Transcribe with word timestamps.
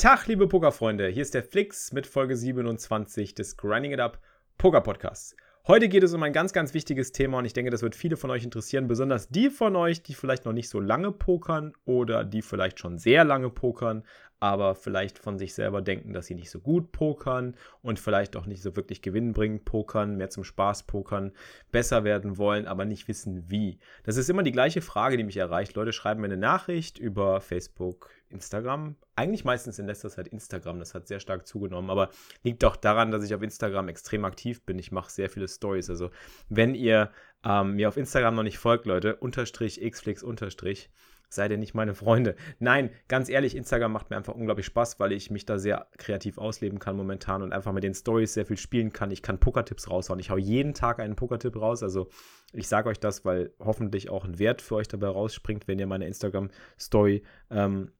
Tag, 0.00 0.26
liebe 0.28 0.48
Pokerfreunde. 0.48 1.08
Hier 1.08 1.20
ist 1.20 1.34
der 1.34 1.42
Flix 1.42 1.92
mit 1.92 2.06
Folge 2.06 2.34
27 2.34 3.34
des 3.34 3.58
Grinding 3.58 3.92
It 3.92 4.00
Up 4.00 4.18
Poker 4.56 4.80
Podcasts. 4.80 5.36
Heute 5.66 5.90
geht 5.90 6.02
es 6.02 6.14
um 6.14 6.22
ein 6.22 6.32
ganz, 6.32 6.54
ganz 6.54 6.72
wichtiges 6.72 7.12
Thema 7.12 7.36
und 7.36 7.44
ich 7.44 7.52
denke, 7.52 7.70
das 7.70 7.82
wird 7.82 7.94
viele 7.94 8.16
von 8.16 8.30
euch 8.30 8.42
interessieren, 8.42 8.88
besonders 8.88 9.28
die 9.28 9.50
von 9.50 9.76
euch, 9.76 10.02
die 10.02 10.14
vielleicht 10.14 10.46
noch 10.46 10.54
nicht 10.54 10.70
so 10.70 10.80
lange 10.80 11.12
pokern 11.12 11.74
oder 11.84 12.24
die 12.24 12.40
vielleicht 12.40 12.78
schon 12.78 12.96
sehr 12.96 13.26
lange 13.26 13.50
pokern, 13.50 14.04
aber 14.40 14.74
vielleicht 14.74 15.18
von 15.18 15.38
sich 15.38 15.54
selber 15.54 15.82
denken, 15.82 16.14
dass 16.14 16.26
sie 16.26 16.34
nicht 16.34 16.50
so 16.50 16.60
gut 16.60 16.92
pokern 16.92 17.54
und 17.82 18.00
vielleicht 18.00 18.36
auch 18.36 18.46
nicht 18.46 18.62
so 18.62 18.74
wirklich 18.74 19.02
gewinnbringend 19.02 19.66
pokern, 19.66 20.16
mehr 20.16 20.30
zum 20.30 20.44
Spaß 20.44 20.84
pokern, 20.84 21.32
besser 21.70 22.04
werden 22.04 22.38
wollen, 22.38 22.66
aber 22.66 22.86
nicht 22.86 23.06
wissen 23.06 23.50
wie. 23.50 23.78
Das 24.02 24.16
ist 24.16 24.30
immer 24.30 24.42
die 24.42 24.52
gleiche 24.52 24.80
Frage, 24.80 25.18
die 25.18 25.24
mich 25.24 25.36
erreicht. 25.36 25.74
Leute 25.74 25.92
schreiben 25.92 26.22
mir 26.22 26.26
eine 26.26 26.38
Nachricht 26.38 26.98
über 26.98 27.42
Facebook, 27.42 28.10
Instagram. 28.30 28.96
Eigentlich 29.14 29.44
meistens 29.44 29.78
in 29.78 29.86
letzter 29.86 30.08
Zeit 30.08 30.28
Instagram, 30.28 30.78
das 30.78 30.94
hat 30.94 31.06
sehr 31.06 31.20
stark 31.20 31.46
zugenommen, 31.46 31.90
aber 31.90 32.08
liegt 32.42 32.64
auch 32.64 32.76
daran, 32.76 33.10
dass 33.10 33.24
ich 33.24 33.34
auf 33.34 33.42
Instagram 33.42 33.88
extrem 33.88 34.24
aktiv 34.24 34.64
bin. 34.64 34.78
Ich 34.78 34.90
mache 34.90 35.10
sehr 35.10 35.28
viele 35.28 35.48
Stories. 35.48 35.90
Also, 35.90 36.10
wenn 36.48 36.74
ihr 36.74 37.10
ähm, 37.44 37.74
mir 37.74 37.88
auf 37.88 37.98
Instagram 37.98 38.36
noch 38.36 38.42
nicht 38.42 38.58
folgt, 38.58 38.86
Leute, 38.86 39.16
unterstrich 39.16 39.80
xflix 39.80 40.22
unterstrich, 40.22 40.90
seid 41.30 41.50
ihr 41.50 41.58
nicht 41.58 41.74
meine 41.74 41.94
Freunde. 41.94 42.34
Nein, 42.58 42.90
ganz 43.08 43.28
ehrlich, 43.28 43.56
Instagram 43.56 43.92
macht 43.92 44.10
mir 44.10 44.16
einfach 44.16 44.34
unglaublich 44.34 44.66
Spaß, 44.66 45.00
weil 45.00 45.12
ich 45.12 45.30
mich 45.30 45.46
da 45.46 45.58
sehr 45.58 45.86
kreativ 45.96 46.38
ausleben 46.38 46.78
kann 46.78 46.96
momentan 46.96 47.42
und 47.42 47.52
einfach 47.52 47.72
mit 47.72 47.84
den 47.84 47.94
Stories 47.94 48.34
sehr 48.34 48.46
viel 48.46 48.56
spielen 48.56 48.92
kann. 48.92 49.10
Ich 49.10 49.22
kann 49.22 49.38
Pokertipps 49.38 49.88
raushauen. 49.88 50.20
Ich 50.20 50.30
hau 50.30 50.36
jeden 50.36 50.74
Tag 50.74 51.00
einen 51.00 51.16
Pokertipp 51.16 51.56
raus. 51.56 51.82
Also 51.82 52.08
ich 52.52 52.68
sage 52.68 52.88
euch 52.88 52.98
das, 52.98 53.24
weil 53.24 53.52
hoffentlich 53.60 54.10
auch 54.10 54.24
ein 54.24 54.38
Wert 54.38 54.60
für 54.60 54.74
euch 54.74 54.88
dabei 54.88 55.08
rausspringt, 55.08 55.68
wenn 55.68 55.78
ihr 55.78 55.86
meine 55.86 56.06
Instagram-Story 56.06 57.22
ähm, 57.50 57.92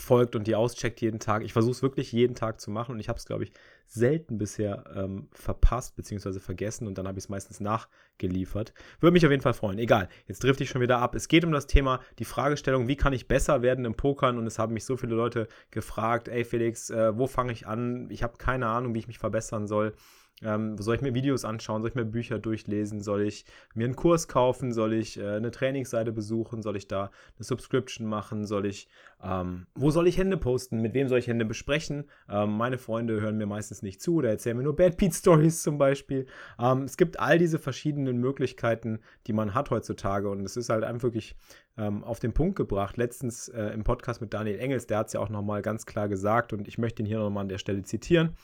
folgt 0.00 0.36
und 0.36 0.46
die 0.46 0.54
auscheckt 0.54 1.00
jeden 1.00 1.20
Tag. 1.20 1.42
Ich 1.44 1.52
versuche 1.52 1.72
es 1.72 1.82
wirklich 1.82 2.12
jeden 2.12 2.34
Tag 2.34 2.60
zu 2.60 2.70
machen 2.70 2.92
und 2.92 3.00
ich 3.00 3.08
habe 3.08 3.18
es, 3.18 3.26
glaube 3.26 3.44
ich, 3.44 3.52
selten 3.86 4.38
bisher 4.38 4.84
ähm, 4.94 5.28
verpasst 5.32 5.96
bzw. 5.96 6.38
vergessen 6.38 6.86
und 6.86 6.96
dann 6.96 7.08
habe 7.08 7.18
ich 7.18 7.24
es 7.24 7.28
meistens 7.28 7.60
nachgeliefert. 7.60 8.72
Würde 9.00 9.12
mich 9.12 9.24
auf 9.26 9.30
jeden 9.30 9.42
Fall 9.42 9.54
freuen. 9.54 9.78
Egal, 9.78 10.08
jetzt 10.26 10.40
trifft 10.40 10.60
ich 10.60 10.70
schon 10.70 10.80
wieder 10.80 10.98
ab. 10.98 11.14
Es 11.14 11.28
geht 11.28 11.44
um 11.44 11.52
das 11.52 11.66
Thema, 11.66 12.00
die 12.18 12.24
Fragestellung, 12.24 12.86
wie 12.88 12.96
kann 12.96 13.12
ich 13.12 13.28
besser 13.28 13.62
werden 13.62 13.84
im 13.84 13.94
Pokern 13.94 14.38
und 14.38 14.46
es 14.46 14.58
haben 14.58 14.74
mich 14.74 14.84
so 14.84 14.96
viele 14.96 15.14
Leute 15.14 15.48
gefragt, 15.70 16.28
ey 16.28 16.44
Felix, 16.44 16.90
äh, 16.90 17.16
wo 17.18 17.26
fange 17.26 17.52
ich 17.52 17.66
an? 17.66 18.08
Ich 18.10 18.22
habe 18.22 18.38
keine 18.38 18.68
Ahnung, 18.68 18.94
wie 18.94 19.00
ich 19.00 19.08
mich 19.08 19.18
verbessern 19.18 19.66
soll. 19.66 19.94
Ähm, 20.42 20.78
soll 20.78 20.96
ich 20.96 21.02
mir 21.02 21.14
Videos 21.14 21.44
anschauen? 21.44 21.82
Soll 21.82 21.90
ich 21.90 21.94
mir 21.94 22.04
Bücher 22.04 22.38
durchlesen? 22.38 23.00
Soll 23.00 23.22
ich 23.22 23.44
mir 23.74 23.84
einen 23.84 23.96
Kurs 23.96 24.26
kaufen? 24.26 24.72
Soll 24.72 24.94
ich 24.94 25.18
äh, 25.18 25.36
eine 25.36 25.50
Trainingsseite 25.50 26.12
besuchen? 26.12 26.62
Soll 26.62 26.76
ich 26.76 26.88
da 26.88 27.10
eine 27.36 27.44
Subscription 27.44 28.06
machen? 28.06 28.46
Soll 28.46 28.66
ich, 28.66 28.88
ähm, 29.22 29.66
wo 29.74 29.90
soll 29.90 30.08
ich 30.08 30.16
Hände 30.16 30.36
posten? 30.36 30.80
Mit 30.80 30.94
wem 30.94 31.08
soll 31.08 31.18
ich 31.18 31.26
Hände 31.26 31.44
besprechen? 31.44 32.04
Ähm, 32.28 32.56
meine 32.56 32.78
Freunde 32.78 33.20
hören 33.20 33.36
mir 33.36 33.46
meistens 33.46 33.82
nicht 33.82 34.00
zu 34.00 34.16
oder 34.16 34.30
erzählen 34.30 34.56
mir 34.56 34.62
nur 34.62 34.76
Bad 34.76 34.96
Pete 34.96 35.14
Stories 35.14 35.62
zum 35.62 35.76
Beispiel. 35.76 36.26
Ähm, 36.58 36.84
es 36.84 36.96
gibt 36.96 37.20
all 37.20 37.38
diese 37.38 37.58
verschiedenen 37.58 38.18
Möglichkeiten, 38.18 39.00
die 39.26 39.32
man 39.32 39.54
hat 39.54 39.70
heutzutage 39.70 40.30
und 40.30 40.44
es 40.44 40.56
ist 40.56 40.70
halt 40.70 40.84
einfach 40.84 41.00
wirklich 41.02 41.36
ähm, 41.76 42.04
auf 42.04 42.20
den 42.20 42.32
Punkt 42.32 42.56
gebracht. 42.56 42.96
Letztens 42.96 43.48
äh, 43.48 43.66
im 43.68 43.84
Podcast 43.84 44.20
mit 44.20 44.34
Daniel 44.34 44.58
Engels, 44.58 44.86
der 44.86 44.98
hat 44.98 45.08
es 45.08 45.12
ja 45.14 45.20
auch 45.20 45.28
nochmal 45.28 45.62
ganz 45.62 45.86
klar 45.86 46.08
gesagt 46.08 46.52
und 46.52 46.68
ich 46.68 46.78
möchte 46.78 47.02
ihn 47.02 47.06
hier 47.06 47.18
nochmal 47.18 47.42
an 47.42 47.48
der 47.48 47.58
Stelle 47.58 47.82
zitieren, 47.82 48.36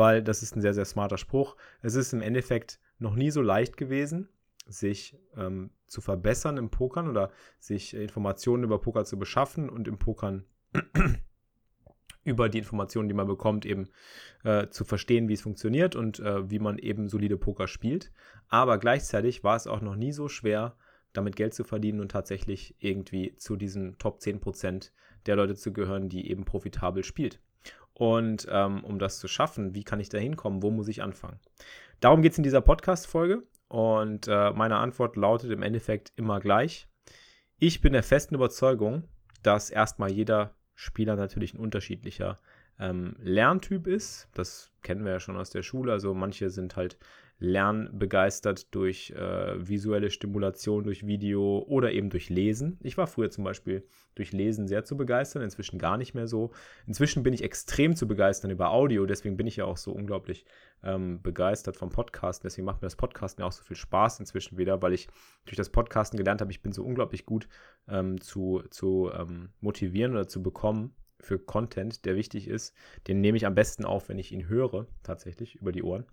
weil 0.00 0.22
das 0.22 0.42
ist 0.42 0.56
ein 0.56 0.62
sehr, 0.62 0.72
sehr 0.72 0.86
smarter 0.86 1.18
Spruch. 1.18 1.56
Es 1.82 1.94
ist 1.94 2.14
im 2.14 2.22
Endeffekt 2.22 2.80
noch 2.98 3.14
nie 3.14 3.30
so 3.30 3.42
leicht 3.42 3.76
gewesen, 3.76 4.30
sich 4.66 5.18
ähm, 5.36 5.72
zu 5.86 6.00
verbessern 6.00 6.56
im 6.56 6.70
Pokern 6.70 7.06
oder 7.06 7.30
sich 7.58 7.92
Informationen 7.92 8.64
über 8.64 8.80
Poker 8.80 9.04
zu 9.04 9.18
beschaffen 9.18 9.68
und 9.68 9.86
im 9.86 9.98
Pokern 9.98 10.46
über 12.24 12.48
die 12.48 12.56
Informationen, 12.56 13.08
die 13.08 13.14
man 13.14 13.26
bekommt, 13.26 13.66
eben 13.66 13.90
äh, 14.42 14.68
zu 14.68 14.84
verstehen, 14.84 15.28
wie 15.28 15.34
es 15.34 15.42
funktioniert 15.42 15.96
und 15.96 16.18
äh, 16.20 16.50
wie 16.50 16.60
man 16.60 16.78
eben 16.78 17.10
solide 17.10 17.36
Poker 17.36 17.68
spielt. 17.68 18.10
Aber 18.48 18.78
gleichzeitig 18.78 19.44
war 19.44 19.56
es 19.56 19.66
auch 19.66 19.82
noch 19.82 19.96
nie 19.96 20.12
so 20.12 20.28
schwer, 20.28 20.76
damit 21.12 21.36
Geld 21.36 21.52
zu 21.52 21.62
verdienen 21.62 22.00
und 22.00 22.10
tatsächlich 22.10 22.74
irgendwie 22.78 23.36
zu 23.36 23.54
diesen 23.56 23.98
Top 23.98 24.20
10% 24.20 24.92
der 25.26 25.36
Leute 25.36 25.56
zu 25.56 25.74
gehören, 25.74 26.08
die 26.08 26.30
eben 26.30 26.46
profitabel 26.46 27.04
spielt. 27.04 27.38
Und 28.00 28.46
ähm, 28.50 28.82
um 28.82 28.98
das 28.98 29.18
zu 29.18 29.28
schaffen, 29.28 29.74
wie 29.74 29.84
kann 29.84 30.00
ich 30.00 30.08
da 30.08 30.16
hinkommen? 30.16 30.62
Wo 30.62 30.70
muss 30.70 30.88
ich 30.88 31.02
anfangen? 31.02 31.38
Darum 32.00 32.22
geht 32.22 32.32
es 32.32 32.38
in 32.38 32.44
dieser 32.44 32.62
Podcast-Folge. 32.62 33.42
Und 33.68 34.26
äh, 34.26 34.52
meine 34.52 34.76
Antwort 34.76 35.16
lautet 35.16 35.50
im 35.50 35.62
Endeffekt 35.62 36.14
immer 36.16 36.40
gleich. 36.40 36.88
Ich 37.58 37.82
bin 37.82 37.92
der 37.92 38.02
festen 38.02 38.36
Überzeugung, 38.36 39.04
dass 39.42 39.68
erstmal 39.68 40.10
jeder 40.10 40.54
Spieler 40.74 41.14
natürlich 41.14 41.52
ein 41.52 41.60
unterschiedlicher 41.60 42.40
ähm, 42.78 43.16
Lerntyp 43.18 43.86
ist. 43.86 44.30
Das 44.32 44.72
kennen 44.80 45.04
wir 45.04 45.12
ja 45.12 45.20
schon 45.20 45.36
aus 45.36 45.50
der 45.50 45.62
Schule. 45.62 45.92
Also 45.92 46.14
manche 46.14 46.48
sind 46.48 46.76
halt 46.76 46.96
lernbegeistert 47.40 48.74
durch 48.74 49.10
äh, 49.12 49.68
visuelle 49.68 50.10
Stimulation, 50.10 50.84
durch 50.84 51.06
Video 51.06 51.64
oder 51.66 51.90
eben 51.90 52.10
durch 52.10 52.28
Lesen. 52.28 52.78
Ich 52.82 52.98
war 52.98 53.06
früher 53.06 53.30
zum 53.30 53.44
Beispiel 53.44 53.82
durch 54.14 54.32
Lesen 54.32 54.68
sehr 54.68 54.84
zu 54.84 54.96
begeistern, 54.96 55.42
inzwischen 55.42 55.78
gar 55.78 55.96
nicht 55.96 56.14
mehr 56.14 56.26
so. 56.26 56.50
Inzwischen 56.86 57.22
bin 57.22 57.32
ich 57.32 57.42
extrem 57.42 57.96
zu 57.96 58.06
begeistern 58.06 58.50
über 58.50 58.70
Audio, 58.70 59.06
deswegen 59.06 59.38
bin 59.38 59.46
ich 59.46 59.56
ja 59.56 59.64
auch 59.64 59.78
so 59.78 59.90
unglaublich 59.90 60.44
ähm, 60.82 61.22
begeistert 61.22 61.78
vom 61.78 61.88
Podcasten. 61.88 62.46
Deswegen 62.46 62.66
macht 62.66 62.82
mir 62.82 62.86
das 62.86 62.96
Podcasten 62.96 63.42
ja 63.42 63.48
auch 63.48 63.52
so 63.52 63.64
viel 63.64 63.76
Spaß 63.76 64.20
inzwischen 64.20 64.58
wieder, 64.58 64.82
weil 64.82 64.92
ich 64.92 65.08
durch 65.46 65.56
das 65.56 65.70
Podcasten 65.70 66.18
gelernt 66.18 66.42
habe, 66.42 66.50
ich 66.50 66.62
bin 66.62 66.72
so 66.72 66.84
unglaublich 66.84 67.24
gut 67.24 67.48
ähm, 67.88 68.20
zu, 68.20 68.62
zu 68.70 69.10
ähm, 69.14 69.48
motivieren 69.60 70.12
oder 70.12 70.28
zu 70.28 70.42
bekommen 70.42 70.94
für 71.18 71.38
Content, 71.38 72.04
der 72.04 72.16
wichtig 72.16 72.48
ist. 72.48 72.74
Den 73.08 73.22
nehme 73.22 73.38
ich 73.38 73.46
am 73.46 73.54
besten 73.54 73.86
auf, 73.86 74.10
wenn 74.10 74.18
ich 74.18 74.30
ihn 74.32 74.48
höre, 74.48 74.86
tatsächlich 75.02 75.56
über 75.56 75.72
die 75.72 75.82
Ohren. 75.82 76.04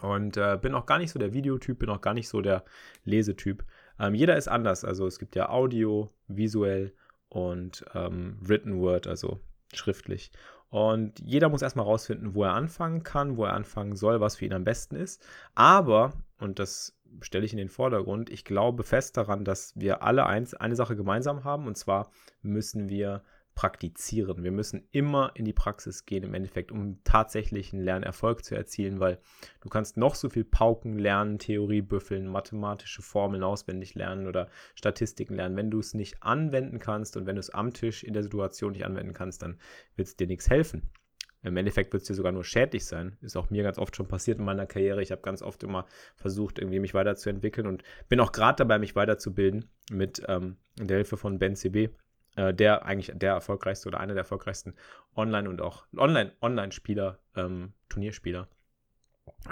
Und 0.00 0.36
äh, 0.36 0.58
bin 0.60 0.74
auch 0.74 0.86
gar 0.86 0.98
nicht 0.98 1.12
so 1.12 1.18
der 1.18 1.32
Videotyp, 1.32 1.78
bin 1.78 1.90
auch 1.90 2.00
gar 2.00 2.14
nicht 2.14 2.28
so 2.28 2.40
der 2.40 2.64
Lesetyp. 3.04 3.64
Ähm, 4.00 4.14
jeder 4.14 4.36
ist 4.36 4.48
anders. 4.48 4.84
Also 4.84 5.06
es 5.06 5.18
gibt 5.18 5.36
ja 5.36 5.48
Audio, 5.48 6.10
visuell 6.26 6.92
und 7.28 7.84
ähm, 7.94 8.36
Written 8.40 8.80
Word, 8.80 9.06
also 9.06 9.40
schriftlich. 9.72 10.32
Und 10.70 11.20
jeder 11.20 11.50
muss 11.50 11.62
erstmal 11.62 11.84
rausfinden, 11.84 12.34
wo 12.34 12.44
er 12.44 12.54
anfangen 12.54 13.02
kann, 13.02 13.36
wo 13.36 13.44
er 13.44 13.52
anfangen 13.52 13.94
soll, 13.94 14.20
was 14.20 14.36
für 14.36 14.46
ihn 14.46 14.54
am 14.54 14.64
besten 14.64 14.96
ist. 14.96 15.24
Aber, 15.54 16.14
und 16.38 16.58
das 16.58 16.98
stelle 17.20 17.44
ich 17.44 17.52
in 17.52 17.58
den 17.58 17.68
Vordergrund, 17.68 18.30
ich 18.30 18.44
glaube 18.44 18.82
fest 18.82 19.18
daran, 19.18 19.44
dass 19.44 19.78
wir 19.78 20.02
alle 20.02 20.26
eins, 20.26 20.54
eine 20.54 20.74
Sache 20.74 20.96
gemeinsam 20.96 21.44
haben. 21.44 21.66
Und 21.66 21.76
zwar 21.76 22.10
müssen 22.40 22.88
wir 22.88 23.22
praktizieren. 23.54 24.42
Wir 24.42 24.50
müssen 24.50 24.88
immer 24.92 25.32
in 25.34 25.44
die 25.44 25.52
Praxis 25.52 26.06
gehen, 26.06 26.24
im 26.24 26.34
Endeffekt, 26.34 26.72
um 26.72 26.98
tatsächlich 27.04 27.72
einen 27.72 27.82
Lernerfolg 27.82 28.44
zu 28.44 28.54
erzielen, 28.54 29.00
weil 29.00 29.18
du 29.60 29.68
kannst 29.68 29.96
noch 29.96 30.14
so 30.14 30.28
viel 30.28 30.44
Pauken 30.44 30.98
lernen, 30.98 31.38
Theorie 31.38 31.82
büffeln, 31.82 32.26
mathematische 32.26 33.02
Formeln 33.02 33.42
auswendig 33.42 33.94
lernen 33.94 34.26
oder 34.26 34.48
Statistiken 34.74 35.34
lernen. 35.34 35.56
Wenn 35.56 35.70
du 35.70 35.80
es 35.80 35.94
nicht 35.94 36.22
anwenden 36.22 36.78
kannst 36.78 37.16
und 37.16 37.26
wenn 37.26 37.36
du 37.36 37.40
es 37.40 37.50
am 37.50 37.72
Tisch 37.72 38.02
in 38.02 38.14
der 38.14 38.22
Situation 38.22 38.72
nicht 38.72 38.86
anwenden 38.86 39.12
kannst, 39.12 39.42
dann 39.42 39.58
wird 39.96 40.08
es 40.08 40.16
dir 40.16 40.26
nichts 40.26 40.48
helfen. 40.48 40.90
Im 41.44 41.56
Endeffekt 41.56 41.92
wird 41.92 42.02
es 42.02 42.06
dir 42.06 42.14
sogar 42.14 42.30
nur 42.30 42.44
schädlich 42.44 42.84
sein. 42.84 43.16
Ist 43.20 43.36
auch 43.36 43.50
mir 43.50 43.64
ganz 43.64 43.76
oft 43.76 43.96
schon 43.96 44.06
passiert 44.06 44.38
in 44.38 44.44
meiner 44.44 44.66
Karriere. 44.66 45.02
Ich 45.02 45.10
habe 45.10 45.22
ganz 45.22 45.42
oft 45.42 45.64
immer 45.64 45.86
versucht, 46.14 46.58
irgendwie 46.60 46.78
mich 46.78 46.94
weiterzuentwickeln 46.94 47.66
und 47.66 47.82
bin 48.08 48.20
auch 48.20 48.30
gerade 48.30 48.56
dabei, 48.56 48.78
mich 48.78 48.94
weiterzubilden 48.94 49.68
mit 49.90 50.22
ähm, 50.28 50.56
der 50.78 50.98
Hilfe 50.98 51.16
von 51.16 51.40
Ben 51.40 51.56
CB 51.56 51.90
äh, 52.36 52.54
der 52.54 52.84
eigentlich 52.84 53.12
der 53.14 53.32
erfolgreichste 53.32 53.88
oder 53.88 54.00
einer 54.00 54.14
der 54.14 54.22
erfolgreichsten 54.22 54.74
Online- 55.16 55.48
und 55.48 55.60
auch 55.60 55.86
Online-Online-Spieler, 55.96 57.18
ähm, 57.36 57.72
Turnierspieler. 57.88 58.48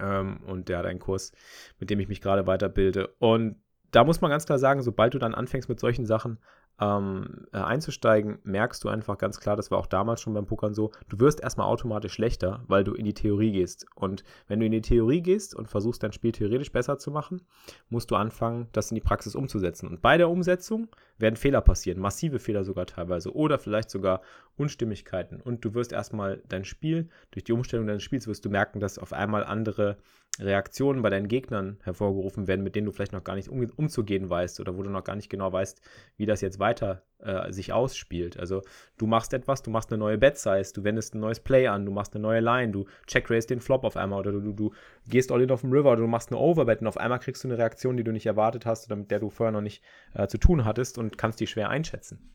Ähm, 0.01 0.43
und 0.47 0.69
der 0.69 0.79
hat 0.79 0.87
einen 0.87 0.99
Kurs, 0.99 1.33
mit 1.79 1.91
dem 1.91 2.01
ich 2.01 2.09
mich 2.09 2.21
gerade 2.21 2.47
weiterbilde. 2.47 3.09
Und 3.19 3.57
da 3.91 4.05
muss 4.05 4.21
man 4.21 4.31
ganz 4.31 4.47
klar 4.47 4.59
sagen, 4.59 4.83
sobald 4.83 5.15
du 5.15 5.19
dann 5.19 5.35
anfängst 5.35 5.69
mit 5.69 5.81
solchen 5.81 6.07
Sachen, 6.07 6.39
ähm, 6.81 7.47
äh, 7.53 7.59
einzusteigen, 7.59 8.39
merkst 8.45 8.83
du 8.83 8.89
einfach 8.89 9.19
ganz 9.19 9.39
klar, 9.39 9.57
das 9.57 9.71
war 9.71 9.79
auch 9.79 9.87
damals 9.87 10.21
schon 10.21 10.33
beim 10.33 10.47
Pokern 10.47 10.75
so, 10.75 10.91
du 11.09 11.21
wirst 11.21 11.41
erstmal 11.41 11.67
automatisch 11.67 12.15
schlechter, 12.15 12.65
weil 12.67 12.85
du 12.85 12.95
in 12.95 13.05
die 13.05 13.15
Theorie 13.15 13.53
gehst. 13.53 13.87
Und 13.95 14.25
wenn 14.49 14.61
du 14.61 14.67
in 14.67 14.73
die 14.73 14.81
Theorie 14.81 15.21
gehst 15.21 15.55
und 15.55 15.69
versuchst, 15.69 16.03
dein 16.03 16.13
Spiel 16.13 16.33
theoretisch 16.33 16.73
besser 16.73 16.99
zu 16.99 17.11
machen, 17.11 17.43
musst 17.91 18.11
du 18.11 18.17
anfangen, 18.17 18.69
das 18.73 18.91
in 18.91 18.95
die 18.95 19.03
Praxis 19.03 19.35
umzusetzen. 19.35 19.89
Und 19.89 20.01
bei 20.01 20.17
der 20.17 20.31
Umsetzung 20.31 20.89
werden 21.19 21.37
Fehler 21.37 21.61
passieren, 21.61 22.01
massive 22.01 22.39
Fehler 22.39 22.65
sogar 22.65 22.87
teilweise 22.87 23.35
oder 23.35 23.59
vielleicht 23.59 23.91
sogar 23.91 24.23
Unstimmigkeiten. 24.57 25.41
Und 25.41 25.65
du 25.65 25.75
wirst 25.75 25.93
erstmal 25.93 26.43
dein 26.49 26.65
Spiel, 26.65 27.09
durch 27.31 27.45
die 27.45 27.53
Umstellung 27.53 27.87
deines 27.87 28.03
Spiels 28.03 28.27
wirst 28.27 28.45
du 28.45 28.51
merken, 28.51 28.81
dass 28.81 28.99
auf 28.99 29.13
einmal 29.13 29.45
andere 29.45 29.99
Reaktionen 30.41 31.03
bei 31.03 31.11
deinen 31.11 31.29
Gegnern 31.29 31.79
hervorgerufen 31.83 32.49
werden, 32.49 32.63
mit 32.63 32.75
denen 32.75 32.87
du 32.87 32.93
vielleicht 32.93 33.13
noch 33.13 33.25
gar 33.25 33.37
nicht 33.37 33.49
um, 33.49 33.65
umzugehen 33.77 34.29
weißt 34.29 34.61
oder 34.61 34.77
wo 34.77 34.83
du 34.83 34.91
noch 34.91 35.05
gar 35.05 35.17
nicht 35.17 35.29
genau 35.29 35.53
weißt, 35.53 35.81
wie 36.17 36.27
das 36.27 36.41
jetzt 36.41 36.59
weiter 36.59 37.03
äh, 37.19 37.53
sich 37.53 37.73
ausspielt. 37.73 38.39
Also 38.39 38.63
du 38.97 39.07
machst 39.07 39.35
etwas, 39.35 39.63
du 39.63 39.71
machst 39.71 39.91
eine 39.91 39.99
neue 39.99 40.19
Bet-Size, 40.19 40.73
du 40.73 40.85
wendest 40.85 41.15
ein 41.15 41.21
neues 41.21 41.41
Play 41.41 41.67
an, 41.67 41.85
du 41.85 41.93
machst 41.93 42.15
eine 42.15 42.23
neue 42.23 42.41
Line, 42.41 42.73
du 42.73 42.87
check-race 43.07 43.47
den 43.47 43.61
Flop 43.61 43.85
auf 43.85 43.97
einmal 43.97 44.21
oder 44.21 44.33
du, 44.33 44.41
du, 44.41 44.53
du 44.53 44.71
gehst 45.09 45.31
all 45.31 45.43
in 45.43 45.51
auf 45.51 45.61
dem 45.61 45.73
River 45.73 45.93
oder 45.93 46.01
du 46.01 46.09
machst 46.09 46.31
eine 46.31 46.41
Overbet 46.41 46.81
und 46.81 46.87
auf 46.87 46.97
einmal 46.97 47.19
kriegst 47.19 47.45
du 47.45 47.49
eine 47.49 47.59
Reaktion, 47.59 47.97
die 47.97 48.05
du 48.05 48.13
nicht 48.13 48.27
erwartet 48.27 48.67
hast 48.67 48.87
oder 48.87 48.97
mit 48.97 49.11
der 49.11 49.21
du 49.21 49.31
vorher 49.31 49.53
noch 49.53 49.61
nicht 49.61 49.83
äh, 50.15 50.27
zu 50.27 50.39
tun 50.39 50.65
hattest 50.65 50.99
und 50.99 51.19
kannst 51.19 51.41
die 51.41 51.47
schwer 51.47 51.69
einschätzen. 51.69 52.33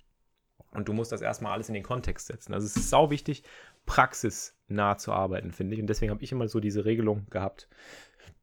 Und 0.75 0.89
du 0.89 0.93
musst 0.93 1.11
das 1.11 1.21
erstmal 1.21 1.53
alles 1.53 1.69
in 1.69 1.73
den 1.73 1.83
Kontext 1.83 2.27
setzen. 2.27 2.53
Also 2.53 2.65
es 2.67 2.75
ist 2.75 2.89
sau 2.89 3.09
wichtig, 3.09 3.43
praxisnah 3.85 4.97
zu 4.97 5.11
arbeiten, 5.11 5.51
finde 5.51 5.75
ich. 5.75 5.81
Und 5.81 5.87
deswegen 5.87 6.11
habe 6.11 6.23
ich 6.23 6.31
immer 6.31 6.47
so 6.47 6.59
diese 6.59 6.85
Regelung 6.85 7.27
gehabt, 7.29 7.67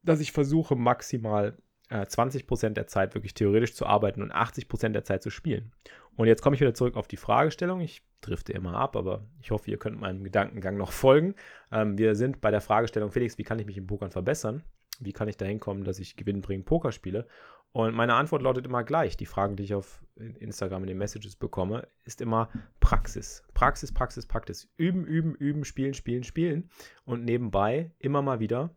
dass 0.03 0.21
ich 0.21 0.33
versuche, 0.33 0.77
maximal 0.77 1.57
äh, 1.89 2.03
20% 2.03 2.71
der 2.71 2.87
Zeit 2.87 3.15
wirklich 3.15 3.35
theoretisch 3.35 3.75
zu 3.75 3.87
arbeiten 3.87 4.23
und 4.23 4.33
80% 4.33 4.91
der 4.91 5.05
Zeit 5.05 5.23
zu 5.23 5.31
spielen. 5.31 5.73
Und 6.17 6.27
jetzt 6.27 6.43
komme 6.43 6.55
ich 6.55 6.61
wieder 6.61 6.75
zurück 6.75 6.97
auf 6.97 7.09
die 7.09 7.17
Fragestellung. 7.17 7.81
Ich 7.81 8.03
drifte 8.21 8.53
immer 8.53 8.75
ab, 8.75 8.97
aber 8.97 9.25
ich 9.41 9.51
hoffe, 9.51 9.71
ihr 9.71 9.79
könnt 9.79 10.01
meinem 10.01 10.25
Gedankengang 10.25 10.77
noch 10.77 10.93
folgen. 10.93 11.35
Ähm, 11.71 11.99
wir 11.99 12.15
sind 12.15 12.41
bei 12.41 12.51
der 12.51 12.61
Fragestellung, 12.61 13.11
Felix, 13.11 13.39
wie 13.39 13.45
kann 13.45 13.59
ich 13.59 13.67
mich 13.67 13.79
im 13.79 13.87
Pokern 13.87 14.11
verbessern? 14.11 14.63
Wie 15.05 15.13
kann 15.13 15.29
ich 15.29 15.37
dahin 15.37 15.61
kommen, 15.61 15.85
dass 15.85 15.99
ich 15.99 16.17
gewinnbringend 16.17 16.67
Poker 16.67 16.93
spiele? 16.93 17.27
Und 17.73 17.95
meine 17.95 18.15
Antwort 18.15 18.43
lautet 18.43 18.67
immer 18.67 18.85
gleich. 18.85 19.17
Die 19.17 19.27
Fragen, 19.27 19.57
die 19.57 19.65
ich 19.65 19.75
auf 19.75 20.03
Instagram 20.17 20.83
in 20.83 20.89
den 20.89 20.99
Messages 20.99 21.37
bekomme, 21.37 21.89
ist 22.05 22.21
immer 22.21 22.51
Praxis. 22.81 23.45
Praxis, 23.55 23.93
Praxis, 23.93 24.27
Praxis. 24.27 24.71
Üben, 24.77 25.07
üben, 25.07 25.35
üben, 25.35 25.65
spielen, 25.65 25.95
spielen, 25.95 26.23
spielen. 26.23 26.71
Und 27.05 27.25
nebenbei 27.25 27.93
immer 27.99 28.21
mal 28.21 28.41
wieder 28.41 28.77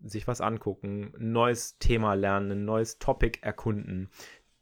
sich 0.00 0.26
was 0.26 0.40
angucken, 0.40 1.14
ein 1.18 1.32
neues 1.32 1.78
Thema 1.78 2.14
lernen, 2.14 2.50
ein 2.50 2.64
neues 2.64 2.98
Topic 2.98 3.38
erkunden. 3.40 4.10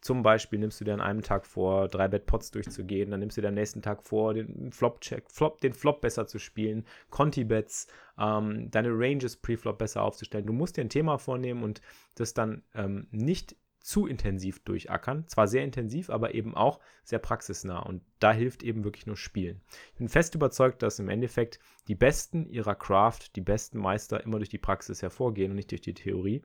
Zum 0.02 0.24
Beispiel 0.24 0.58
nimmst 0.58 0.80
du 0.80 0.84
dir 0.84 0.94
an 0.94 1.00
einem 1.00 1.22
Tag 1.22 1.46
vor, 1.46 1.86
drei 1.86 2.08
Bad-Pots 2.08 2.50
durchzugehen, 2.50 3.12
dann 3.12 3.20
nimmst 3.20 3.36
du 3.36 3.40
dir 3.40 3.48
am 3.48 3.54
nächsten 3.54 3.82
Tag 3.82 4.02
vor, 4.02 4.34
den 4.34 4.72
Flop-Check, 4.72 5.30
Flop, 5.30 5.60
den 5.60 5.72
Flop 5.72 6.00
besser 6.00 6.26
zu 6.26 6.40
spielen, 6.40 6.84
Conti-Bets, 7.10 7.86
ähm, 8.18 8.68
deine 8.72 8.88
Ranges 8.90 9.36
pre-Flop 9.36 9.78
besser 9.78 10.02
aufzustellen. 10.02 10.44
Du 10.44 10.52
musst 10.52 10.76
dir 10.76 10.80
ein 10.80 10.88
Thema 10.88 11.18
vornehmen 11.18 11.62
und 11.62 11.80
das 12.16 12.34
dann 12.34 12.62
ähm, 12.74 13.06
nicht 13.12 13.54
zu 13.78 14.08
intensiv 14.08 14.64
durchackern. 14.64 15.26
Zwar 15.28 15.46
sehr 15.46 15.62
intensiv, 15.62 16.10
aber 16.10 16.34
eben 16.34 16.56
auch 16.56 16.80
sehr 17.04 17.20
praxisnah. 17.20 17.78
Und 17.80 18.02
da 18.18 18.32
hilft 18.32 18.64
eben 18.64 18.82
wirklich 18.82 19.06
nur 19.06 19.16
Spielen. 19.16 19.60
Ich 19.92 19.98
bin 19.98 20.08
fest 20.08 20.34
überzeugt, 20.34 20.82
dass 20.82 20.98
im 20.98 21.08
Endeffekt 21.08 21.60
die 21.86 21.94
Besten 21.94 22.48
ihrer 22.48 22.74
Craft, 22.74 23.36
die 23.36 23.40
besten 23.40 23.78
Meister 23.78 24.22
immer 24.24 24.38
durch 24.38 24.48
die 24.48 24.58
Praxis 24.58 25.02
hervorgehen 25.02 25.52
und 25.52 25.56
nicht 25.56 25.70
durch 25.70 25.80
die 25.80 25.94
Theorie. 25.94 26.42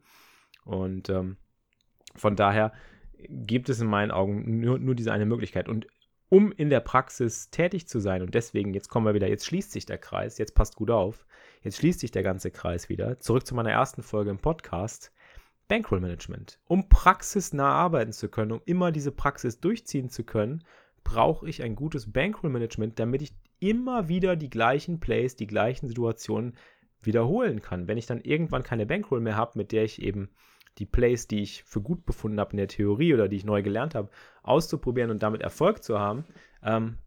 Und 0.63 1.09
ähm, 1.09 1.37
von 2.15 2.35
daher 2.35 2.71
gibt 3.17 3.69
es 3.69 3.79
in 3.81 3.87
meinen 3.87 4.11
Augen 4.11 4.59
nur, 4.59 4.79
nur 4.79 4.95
diese 4.95 5.11
eine 5.11 5.25
Möglichkeit. 5.25 5.67
Und 5.67 5.87
um 6.29 6.51
in 6.51 6.69
der 6.69 6.81
Praxis 6.81 7.49
tätig 7.49 7.87
zu 7.87 7.99
sein, 7.99 8.21
und 8.21 8.35
deswegen, 8.35 8.73
jetzt 8.73 8.89
kommen 8.89 9.05
wir 9.05 9.13
wieder, 9.13 9.29
jetzt 9.29 9.45
schließt 9.45 9.71
sich 9.71 9.85
der 9.85 9.97
Kreis, 9.97 10.37
jetzt 10.37 10.55
passt 10.55 10.75
gut 10.75 10.91
auf, 10.91 11.25
jetzt 11.61 11.77
schließt 11.77 11.99
sich 11.99 12.11
der 12.11 12.23
ganze 12.23 12.51
Kreis 12.51 12.89
wieder. 12.89 13.19
Zurück 13.19 13.45
zu 13.45 13.55
meiner 13.55 13.71
ersten 13.71 14.03
Folge 14.03 14.29
im 14.29 14.39
Podcast 14.39 15.11
Bankroll 15.67 15.99
Management. 15.99 16.59
Um 16.65 16.89
praxisnah 16.89 17.71
arbeiten 17.71 18.13
zu 18.13 18.29
können, 18.29 18.53
um 18.53 18.61
immer 18.65 18.91
diese 18.91 19.11
Praxis 19.11 19.59
durchziehen 19.59 20.09
zu 20.09 20.23
können, 20.23 20.63
brauche 21.03 21.47
ich 21.47 21.63
ein 21.63 21.75
gutes 21.75 22.11
Bankroll 22.11 22.49
Management, 22.49 22.99
damit 22.99 23.21
ich 23.21 23.33
immer 23.59 24.07
wieder 24.07 24.35
die 24.35 24.49
gleichen 24.49 24.99
Plays, 24.99 25.35
die 25.35 25.47
gleichen 25.47 25.87
Situationen 25.87 26.55
wiederholen 27.01 27.61
kann. 27.61 27.87
Wenn 27.87 27.97
ich 27.97 28.05
dann 28.05 28.21
irgendwann 28.21 28.63
keine 28.63 28.85
Bankroll 28.85 29.21
mehr 29.21 29.37
habe, 29.37 29.57
mit 29.57 29.71
der 29.71 29.83
ich 29.83 30.01
eben 30.01 30.29
die 30.77 30.85
Plays, 30.85 31.27
die 31.27 31.41
ich 31.41 31.63
für 31.63 31.81
gut 31.81 32.05
befunden 32.05 32.39
habe 32.39 32.51
in 32.51 32.57
der 32.57 32.67
Theorie 32.67 33.13
oder 33.13 33.27
die 33.27 33.37
ich 33.37 33.45
neu 33.45 33.61
gelernt 33.61 33.95
habe, 33.95 34.09
auszuprobieren 34.43 35.11
und 35.11 35.23
damit 35.23 35.41
Erfolg 35.41 35.83
zu 35.83 35.99
haben, 35.99 36.25
ähm, 36.63 36.97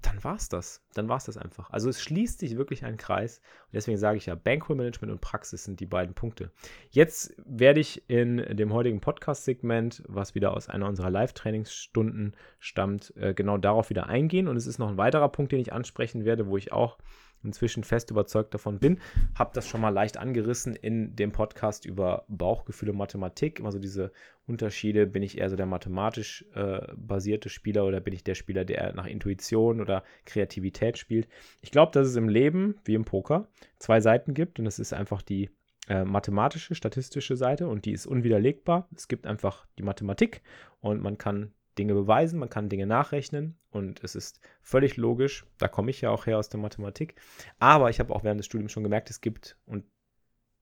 dann 0.00 0.22
war 0.24 0.36
es 0.36 0.48
das. 0.48 0.82
Dann 0.94 1.08
war 1.08 1.18
es 1.18 1.24
das 1.24 1.36
einfach. 1.36 1.70
Also 1.70 1.90
es 1.90 2.00
schließt 2.00 2.38
sich 2.38 2.56
wirklich 2.56 2.84
ein 2.84 2.96
Kreis. 2.96 3.40
Und 3.66 3.74
deswegen 3.74 3.98
sage 3.98 4.16
ich 4.16 4.26
ja, 4.26 4.34
Bankroll 4.34 4.76
Management 4.76 5.12
und 5.12 5.20
Praxis 5.20 5.64
sind 5.64 5.80
die 5.80 5.86
beiden 5.86 6.14
Punkte. 6.14 6.50
Jetzt 6.90 7.34
werde 7.44 7.80
ich 7.80 8.08
in 8.08 8.38
dem 8.56 8.72
heutigen 8.72 9.00
Podcast-Segment, 9.00 10.02
was 10.08 10.34
wieder 10.34 10.54
aus 10.54 10.68
einer 10.68 10.88
unserer 10.88 11.10
Live-Trainingsstunden 11.10 12.34
stammt, 12.58 13.14
äh, 13.16 13.34
genau 13.34 13.58
darauf 13.58 13.90
wieder 13.90 14.06
eingehen. 14.06 14.48
Und 14.48 14.56
es 14.56 14.66
ist 14.66 14.78
noch 14.78 14.88
ein 14.88 14.96
weiterer 14.96 15.28
Punkt, 15.28 15.52
den 15.52 15.60
ich 15.60 15.72
ansprechen 15.72 16.24
werde, 16.24 16.46
wo 16.46 16.56
ich 16.56 16.72
auch 16.72 16.96
inzwischen 17.44 17.84
fest 17.84 18.10
überzeugt 18.10 18.54
davon 18.54 18.78
bin. 18.78 18.98
Habe 19.34 19.50
das 19.54 19.68
schon 19.68 19.80
mal 19.80 19.90
leicht 19.90 20.16
angerissen 20.16 20.74
in 20.74 21.14
dem 21.16 21.32
Podcast 21.32 21.84
über 21.84 22.24
Bauchgefühle 22.28 22.92
Mathematik. 22.92 23.60
Immer 23.60 23.72
so 23.72 23.78
diese 23.78 24.12
Unterschiede. 24.46 25.06
Bin 25.06 25.22
ich 25.22 25.38
eher 25.38 25.50
so 25.50 25.56
der 25.56 25.66
mathematisch 25.66 26.44
äh, 26.54 26.80
basierte 26.96 27.48
Spieler 27.48 27.84
oder 27.84 28.00
bin 28.00 28.14
ich 28.14 28.24
der 28.24 28.34
Spieler, 28.34 28.64
der 28.64 28.94
nach 28.94 29.06
Intuition 29.06 29.80
oder 29.80 30.04
Kreativität 30.24 30.98
spielt? 30.98 31.28
Ich 31.60 31.70
glaube, 31.70 31.92
dass 31.92 32.06
es 32.06 32.16
im 32.16 32.28
Leben, 32.28 32.76
wie 32.84 32.94
im 32.94 33.04
Poker, 33.04 33.48
zwei 33.78 34.00
Seiten 34.00 34.34
gibt 34.34 34.58
und 34.58 34.66
es 34.66 34.78
ist 34.78 34.92
einfach 34.92 35.22
die 35.22 35.50
äh, 35.88 36.04
mathematische, 36.04 36.74
statistische 36.74 37.36
Seite 37.36 37.68
und 37.68 37.84
die 37.84 37.92
ist 37.92 38.06
unwiderlegbar. 38.06 38.88
Es 38.94 39.08
gibt 39.08 39.26
einfach 39.26 39.66
die 39.78 39.82
Mathematik 39.82 40.42
und 40.80 41.02
man 41.02 41.18
kann 41.18 41.52
Dinge 41.78 41.94
beweisen, 41.94 42.38
man 42.38 42.50
kann 42.50 42.68
Dinge 42.68 42.86
nachrechnen 42.86 43.58
und 43.70 44.02
es 44.04 44.14
ist 44.14 44.40
völlig 44.62 44.96
logisch, 44.96 45.46
da 45.58 45.68
komme 45.68 45.90
ich 45.90 46.00
ja 46.00 46.10
auch 46.10 46.26
her 46.26 46.38
aus 46.38 46.48
der 46.48 46.60
Mathematik, 46.60 47.16
aber 47.58 47.90
ich 47.90 48.00
habe 48.00 48.14
auch 48.14 48.24
während 48.24 48.38
des 48.38 48.46
Studiums 48.46 48.72
schon 48.72 48.82
gemerkt, 48.82 49.10
es 49.10 49.20
gibt, 49.20 49.56
und 49.66 49.84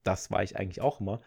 das 0.02 0.30
war 0.30 0.42
ich 0.42 0.56
eigentlich 0.56 0.80
auch 0.80 1.00
immer, 1.00 1.20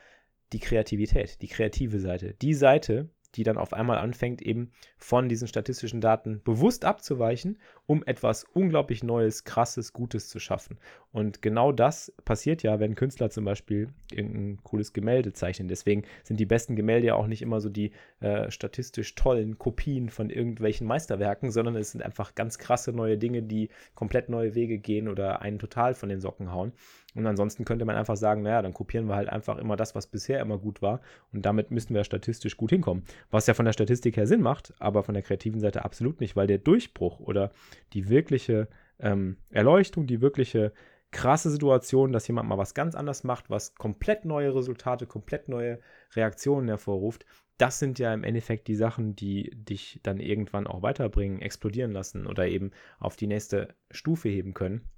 die 0.53 0.59
Kreativität, 0.59 1.41
die 1.41 1.47
kreative 1.47 1.99
Seite. 1.99 2.33
Die 2.35 2.53
Seite, 2.53 3.09
die 3.35 3.43
dann 3.43 3.57
auf 3.57 3.73
einmal 3.73 3.97
anfängt, 3.97 4.41
eben 4.41 4.71
von 4.97 5.29
diesen 5.29 5.47
statistischen 5.47 6.01
Daten 6.01 6.41
bewusst 6.43 6.85
abzuweichen, 6.85 7.57
um 7.85 8.03
etwas 8.05 8.43
unglaublich 8.43 9.03
Neues, 9.03 9.43
Krasses, 9.43 9.93
Gutes 9.93 10.29
zu 10.29 10.39
schaffen. 10.39 10.77
Und 11.11 11.41
genau 11.41 11.71
das 11.71 12.13
passiert 12.25 12.63
ja, 12.63 12.79
wenn 12.79 12.95
Künstler 12.95 13.29
zum 13.29 13.45
Beispiel 13.45 13.89
irgendein 14.11 14.63
cooles 14.63 14.93
Gemälde 14.93 15.33
zeichnen. 15.33 15.67
Deswegen 15.67 16.03
sind 16.23 16.39
die 16.39 16.45
besten 16.45 16.75
Gemälde 16.75 17.07
ja 17.07 17.15
auch 17.15 17.27
nicht 17.27 17.41
immer 17.41 17.61
so 17.61 17.69
die 17.69 17.91
äh, 18.19 18.49
statistisch 18.51 19.15
tollen 19.15 19.57
Kopien 19.57 20.09
von 20.09 20.29
irgendwelchen 20.29 20.87
Meisterwerken, 20.87 21.51
sondern 21.51 21.75
es 21.75 21.91
sind 21.91 22.01
einfach 22.01 22.35
ganz 22.35 22.57
krasse 22.57 22.91
neue 22.91 23.17
Dinge, 23.17 23.43
die 23.43 23.69
komplett 23.93 24.29
neue 24.29 24.55
Wege 24.55 24.77
gehen 24.77 25.07
oder 25.07 25.41
einen 25.41 25.59
total 25.59 25.93
von 25.93 26.09
den 26.09 26.21
Socken 26.21 26.51
hauen. 26.51 26.73
Und 27.15 27.25
ansonsten 27.25 27.65
könnte 27.65 27.85
man 27.85 27.95
einfach 27.95 28.17
sagen, 28.17 28.41
naja, 28.41 28.61
dann 28.61 28.73
kopieren 28.73 29.07
wir 29.07 29.15
halt 29.15 29.29
einfach 29.29 29.57
immer 29.57 29.75
das, 29.75 29.95
was 29.95 30.07
bisher 30.07 30.41
immer 30.41 30.57
gut 30.57 30.81
war. 30.81 30.99
Und 31.31 31.45
damit 31.45 31.71
müssten 31.71 31.95
wir 31.95 32.03
statistisch 32.03 32.57
gut 32.57 32.69
hinkommen. 32.69 33.03
Was 33.31 33.47
ja 33.47 33.53
von 33.53 33.65
der 33.65 33.73
Statistik 33.73 34.17
her 34.17 34.27
Sinn 34.27 34.41
macht, 34.41 34.73
aber 34.79 35.03
von 35.03 35.13
der 35.13 35.23
kreativen 35.23 35.61
Seite 35.61 35.85
absolut 35.85 36.19
nicht, 36.19 36.35
weil 36.35 36.47
der 36.47 36.57
Durchbruch 36.57 37.19
oder 37.21 37.51
die 37.93 38.09
wirkliche 38.09 38.67
ähm, 38.99 39.37
Erleuchtung, 39.49 40.07
die 40.07 40.21
wirkliche 40.21 40.73
krasse 41.11 41.49
Situation, 41.49 42.11
dass 42.11 42.27
jemand 42.27 42.49
mal 42.49 42.57
was 42.57 42.73
ganz 42.73 42.93
anders 42.93 43.23
macht, 43.23 43.49
was 43.49 43.75
komplett 43.75 44.25
neue 44.25 44.53
Resultate, 44.53 45.07
komplett 45.07 45.47
neue 45.47 45.79
Reaktionen 46.13 46.67
hervorruft, 46.67 47.25
das 47.57 47.79
sind 47.79 47.99
ja 47.99 48.13
im 48.13 48.25
Endeffekt 48.25 48.67
die 48.67 48.75
Sachen, 48.75 49.15
die 49.15 49.51
dich 49.55 50.01
dann 50.03 50.19
irgendwann 50.19 50.67
auch 50.67 50.81
weiterbringen, 50.81 51.41
explodieren 51.41 51.91
lassen 51.91 52.27
oder 52.27 52.47
eben 52.47 52.71
auf 52.99 53.15
die 53.15 53.27
nächste 53.27 53.75
Stufe 53.91 54.27
heben 54.27 54.53
können 54.53 54.89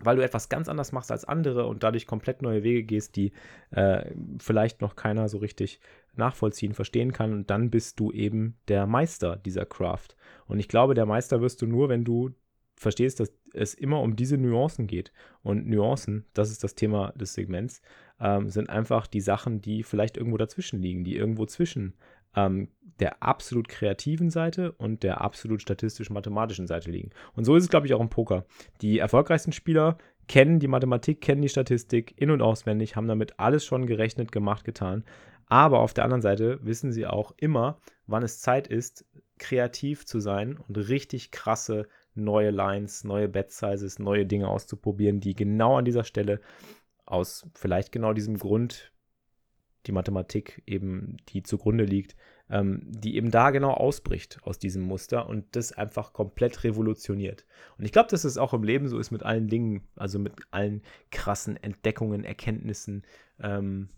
weil 0.00 0.16
du 0.16 0.24
etwas 0.24 0.48
ganz 0.48 0.68
anders 0.68 0.92
machst 0.92 1.12
als 1.12 1.24
andere 1.24 1.66
und 1.66 1.82
dadurch 1.82 2.06
komplett 2.06 2.42
neue 2.42 2.62
Wege 2.62 2.82
gehst, 2.82 3.16
die 3.16 3.32
äh, 3.70 4.10
vielleicht 4.38 4.80
noch 4.80 4.96
keiner 4.96 5.28
so 5.28 5.38
richtig 5.38 5.80
nachvollziehen, 6.14 6.74
verstehen 6.74 7.12
kann. 7.12 7.32
Und 7.32 7.50
dann 7.50 7.70
bist 7.70 8.00
du 8.00 8.10
eben 8.10 8.56
der 8.68 8.86
Meister 8.86 9.36
dieser 9.36 9.66
Craft. 9.66 10.08
Und 10.46 10.58
ich 10.58 10.68
glaube, 10.68 10.94
der 10.94 11.06
Meister 11.06 11.40
wirst 11.40 11.62
du 11.62 11.66
nur, 11.66 11.88
wenn 11.88 12.04
du 12.04 12.30
verstehst, 12.76 13.20
dass 13.20 13.32
es 13.52 13.74
immer 13.74 14.00
um 14.00 14.16
diese 14.16 14.36
Nuancen 14.36 14.86
geht. 14.86 15.12
Und 15.42 15.68
Nuancen, 15.68 16.26
das 16.34 16.50
ist 16.50 16.64
das 16.64 16.74
Thema 16.74 17.12
des 17.12 17.34
Segments, 17.34 17.82
ähm, 18.20 18.48
sind 18.48 18.68
einfach 18.68 19.06
die 19.06 19.20
Sachen, 19.20 19.60
die 19.60 19.82
vielleicht 19.82 20.16
irgendwo 20.16 20.36
dazwischen 20.36 20.80
liegen, 20.80 21.04
die 21.04 21.16
irgendwo 21.16 21.46
zwischen 21.46 21.94
ähm, 22.36 22.68
der 23.00 23.22
absolut 23.22 23.68
kreativen 23.68 24.30
Seite 24.30 24.72
und 24.72 25.02
der 25.02 25.20
absolut 25.20 25.62
statistisch-mathematischen 25.62 26.66
Seite 26.66 26.90
liegen. 26.90 27.10
Und 27.34 27.44
so 27.44 27.56
ist 27.56 27.64
es, 27.64 27.68
glaube 27.68 27.86
ich, 27.86 27.94
auch 27.94 28.00
im 28.00 28.08
Poker. 28.08 28.44
Die 28.82 28.98
erfolgreichsten 28.98 29.52
Spieler 29.52 29.98
kennen 30.28 30.58
die 30.58 30.68
Mathematik, 30.68 31.20
kennen 31.20 31.42
die 31.42 31.48
Statistik 31.48 32.14
in- 32.16 32.30
und 32.30 32.42
auswendig, 32.42 32.96
haben 32.96 33.08
damit 33.08 33.38
alles 33.38 33.64
schon 33.64 33.86
gerechnet, 33.86 34.32
gemacht, 34.32 34.64
getan. 34.64 35.04
Aber 35.46 35.80
auf 35.80 35.92
der 35.92 36.04
anderen 36.04 36.22
Seite 36.22 36.58
wissen 36.62 36.92
sie 36.92 37.06
auch 37.06 37.34
immer, 37.36 37.78
wann 38.06 38.22
es 38.22 38.40
Zeit 38.40 38.66
ist, 38.68 39.04
kreativ 39.38 40.06
zu 40.06 40.20
sein 40.20 40.56
und 40.56 40.76
richtig 40.76 41.30
krasse 41.30 41.86
neue 42.14 42.50
Lines, 42.50 43.04
neue 43.04 43.28
Bet 43.28 43.50
Sizes, 43.50 43.98
neue 43.98 44.24
Dinge 44.24 44.48
auszuprobieren, 44.48 45.20
die 45.20 45.34
genau 45.34 45.76
an 45.76 45.84
dieser 45.84 46.04
Stelle 46.04 46.40
aus 47.04 47.46
vielleicht 47.54 47.92
genau 47.92 48.12
diesem 48.12 48.38
Grund, 48.38 48.92
die 49.86 49.92
Mathematik 49.92 50.62
eben, 50.66 51.16
die 51.28 51.42
zugrunde 51.42 51.84
liegt, 51.84 52.16
ähm, 52.50 52.82
die 52.84 53.16
eben 53.16 53.30
da 53.30 53.50
genau 53.50 53.72
ausbricht 53.72 54.38
aus 54.42 54.58
diesem 54.58 54.82
Muster 54.82 55.28
und 55.28 55.56
das 55.56 55.72
einfach 55.72 56.12
komplett 56.12 56.64
revolutioniert. 56.64 57.44
Und 57.78 57.84
ich 57.84 57.92
glaube, 57.92 58.10
dass 58.10 58.24
es 58.24 58.38
auch 58.38 58.54
im 58.54 58.64
Leben 58.64 58.88
so 58.88 58.98
ist 58.98 59.10
mit 59.10 59.22
allen 59.22 59.48
Dingen, 59.48 59.82
also 59.96 60.18
mit 60.18 60.34
allen 60.50 60.82
krassen 61.10 61.56
Entdeckungen, 61.56 62.24
Erkenntnissen, 62.24 63.02
ähm, 63.40 63.88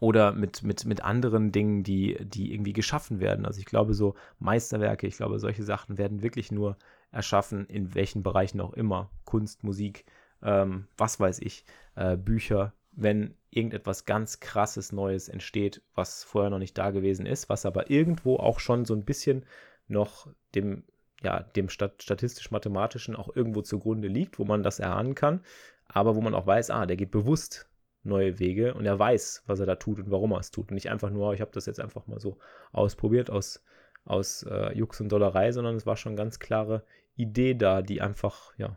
oder 0.00 0.32
mit, 0.32 0.62
mit, 0.62 0.84
mit 0.84 1.02
anderen 1.02 1.52
Dingen, 1.52 1.82
die, 1.82 2.16
die 2.20 2.52
irgendwie 2.52 2.72
geschaffen 2.72 3.20
werden. 3.20 3.46
Also 3.46 3.58
ich 3.58 3.66
glaube, 3.66 3.94
so 3.94 4.14
Meisterwerke, 4.38 5.06
ich 5.06 5.16
glaube, 5.16 5.38
solche 5.38 5.64
Sachen 5.64 5.98
werden 5.98 6.22
wirklich 6.22 6.52
nur 6.52 6.76
erschaffen, 7.10 7.66
in 7.66 7.94
welchen 7.94 8.22
Bereichen 8.22 8.60
auch 8.60 8.74
immer. 8.74 9.10
Kunst, 9.24 9.64
Musik, 9.64 10.04
ähm, 10.42 10.86
was 10.96 11.18
weiß 11.18 11.40
ich, 11.40 11.64
äh, 11.96 12.16
Bücher, 12.16 12.74
wenn 13.00 13.36
irgendetwas 13.50 14.06
ganz 14.06 14.40
krasses 14.40 14.90
Neues 14.90 15.28
entsteht, 15.28 15.82
was 15.94 16.24
vorher 16.24 16.50
noch 16.50 16.58
nicht 16.58 16.76
da 16.76 16.90
gewesen 16.90 17.26
ist, 17.26 17.48
was 17.48 17.64
aber 17.64 17.90
irgendwo 17.90 18.36
auch 18.36 18.58
schon 18.58 18.84
so 18.84 18.94
ein 18.94 19.04
bisschen 19.04 19.46
noch 19.86 20.26
dem, 20.56 20.82
ja, 21.22 21.40
dem 21.40 21.68
Stat 21.68 22.02
statistisch-mathematischen 22.02 23.14
auch 23.14 23.34
irgendwo 23.34 23.62
zugrunde 23.62 24.08
liegt, 24.08 24.40
wo 24.40 24.44
man 24.44 24.64
das 24.64 24.80
erahnen 24.80 25.14
kann, 25.14 25.44
aber 25.86 26.16
wo 26.16 26.20
man 26.20 26.34
auch 26.34 26.46
weiß, 26.46 26.70
ah, 26.70 26.86
der 26.86 26.96
geht 26.96 27.12
bewusst 27.12 27.70
neue 28.02 28.40
Wege 28.40 28.74
und 28.74 28.84
er 28.84 28.98
weiß, 28.98 29.44
was 29.46 29.60
er 29.60 29.66
da 29.66 29.76
tut 29.76 30.00
und 30.00 30.10
warum 30.10 30.32
er 30.32 30.40
es 30.40 30.50
tut. 30.50 30.70
Und 30.70 30.74
nicht 30.74 30.90
einfach 30.90 31.10
nur, 31.10 31.34
ich 31.34 31.40
habe 31.40 31.52
das 31.52 31.66
jetzt 31.66 31.80
einfach 31.80 32.06
mal 32.08 32.18
so 32.18 32.38
ausprobiert 32.72 33.30
aus, 33.30 33.64
aus 34.04 34.42
äh, 34.42 34.76
Jux 34.76 35.00
und 35.00 35.10
Dollerei, 35.10 35.52
sondern 35.52 35.76
es 35.76 35.86
war 35.86 35.96
schon 35.96 36.16
ganz 36.16 36.40
klare 36.40 36.82
Idee 37.14 37.54
da, 37.54 37.82
die 37.82 38.00
einfach, 38.00 38.52
ja, 38.56 38.76